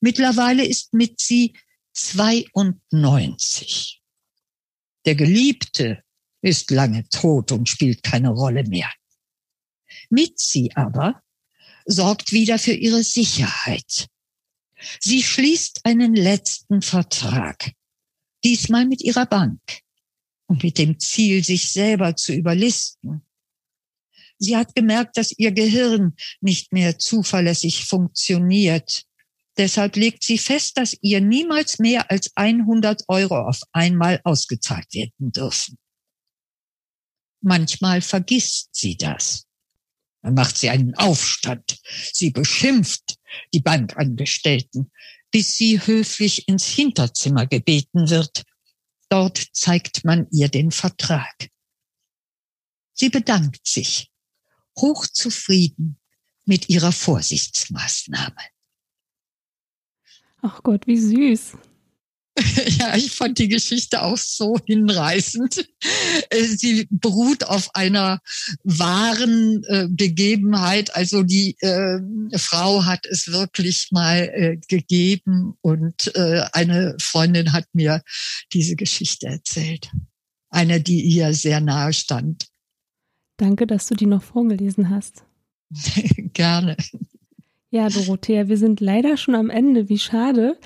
[0.00, 1.54] Mittlerweile ist Mitzi
[1.94, 4.00] 92.
[5.04, 6.02] Der Geliebte
[6.40, 8.90] ist lange tot und spielt keine Rolle mehr.
[10.10, 11.22] Mitzi aber
[11.84, 14.08] sorgt wieder für ihre Sicherheit.
[15.00, 17.72] Sie schließt einen letzten Vertrag,
[18.44, 19.60] diesmal mit ihrer Bank
[20.46, 23.22] und mit dem Ziel, sich selber zu überlisten.
[24.38, 29.04] Sie hat gemerkt, dass ihr Gehirn nicht mehr zuverlässig funktioniert.
[29.56, 35.32] Deshalb legt sie fest, dass ihr niemals mehr als 100 Euro auf einmal ausgezahlt werden
[35.32, 35.76] dürfen.
[37.40, 39.46] Manchmal vergisst sie das.
[40.22, 41.78] Dann macht sie einen Aufstand.
[42.12, 43.16] Sie beschimpft
[43.52, 44.90] die Bankangestellten,
[45.30, 48.44] bis sie höflich ins Hinterzimmer gebeten wird
[49.08, 51.48] Dort zeigt man ihr den Vertrag.
[52.92, 54.10] Sie bedankt sich,
[54.80, 55.98] hochzufrieden
[56.44, 58.34] mit ihrer Vorsichtsmaßnahme.
[60.40, 61.56] Ach Gott, wie süß.
[62.78, 65.68] Ja, ich fand die Geschichte auch so hinreißend.
[66.30, 68.20] Äh, sie beruht auf einer
[68.64, 70.94] wahren äh, Begebenheit.
[70.94, 71.98] Also die äh,
[72.36, 78.02] Frau hat es wirklich mal äh, gegeben und äh, eine Freundin hat mir
[78.52, 79.90] diese Geschichte erzählt.
[80.50, 82.46] Eine, die ihr sehr nahe stand.
[83.38, 85.24] Danke, dass du die noch vorgelesen hast.
[86.34, 86.76] Gerne.
[87.70, 89.88] Ja, Dorothea, wir sind leider schon am Ende.
[89.88, 90.58] Wie schade.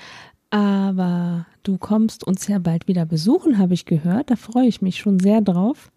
[0.49, 4.31] Aber du kommst uns ja bald wieder besuchen, habe ich gehört.
[4.31, 5.91] Da freue ich mich schon sehr drauf.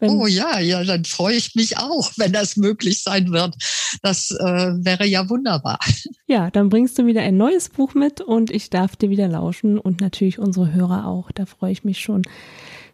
[0.00, 3.54] oh ja, ja, dann freue ich mich auch, wenn das möglich sein wird.
[4.02, 5.78] Das äh, wäre ja wunderbar.
[6.30, 9.78] Ja, dann bringst du wieder ein neues Buch mit und ich darf dir wieder lauschen
[9.78, 11.32] und natürlich unsere Hörer auch.
[11.32, 12.20] Da freue ich mich schon.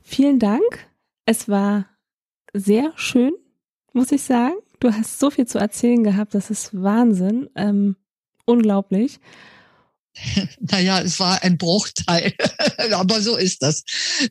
[0.04, 0.86] Vielen Dank.
[1.26, 1.86] Es war
[2.54, 3.32] sehr schön,
[3.92, 4.54] muss ich sagen.
[4.80, 7.50] Du hast so viel zu erzählen gehabt, das ist Wahnsinn.
[7.54, 7.96] Ähm,
[8.46, 9.20] unglaublich.
[10.60, 12.32] Naja, es war ein Bruchteil,
[12.92, 13.82] aber so ist das.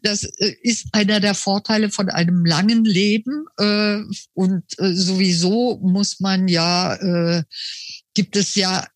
[0.01, 3.99] Das äh, ist einer der Vorteile von einem langen Leben äh,
[4.33, 7.43] und äh, sowieso muss man ja,
[8.13, 8.87] gibt es ja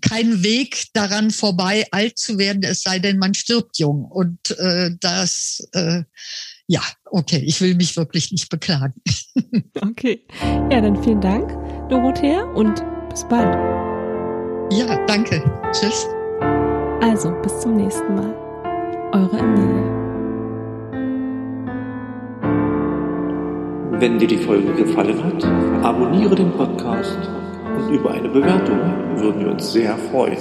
[0.00, 4.04] keinen Weg daran vorbei, alt zu werden, es sei denn, man stirbt jung.
[4.04, 6.02] Und äh, das, äh,
[6.70, 8.94] ja, okay, ich will mich wirklich nicht beklagen.
[9.82, 10.24] okay,
[10.70, 11.50] ja, dann vielen Dank,
[11.88, 13.52] Dorothea, und bis bald.
[14.72, 15.42] Ja, danke.
[15.72, 16.06] Tschüss.
[17.02, 18.32] Also, bis zum nächsten Mal.
[19.12, 19.82] Eure Emilie.
[24.00, 25.44] Wenn dir die Folge gefallen hat,
[25.84, 27.18] abonniere den Podcast
[27.78, 28.78] und über eine Bewertung
[29.18, 30.38] würden wir uns sehr freuen.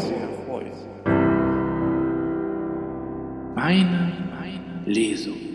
[3.56, 4.14] Meine
[4.86, 5.49] Lesung.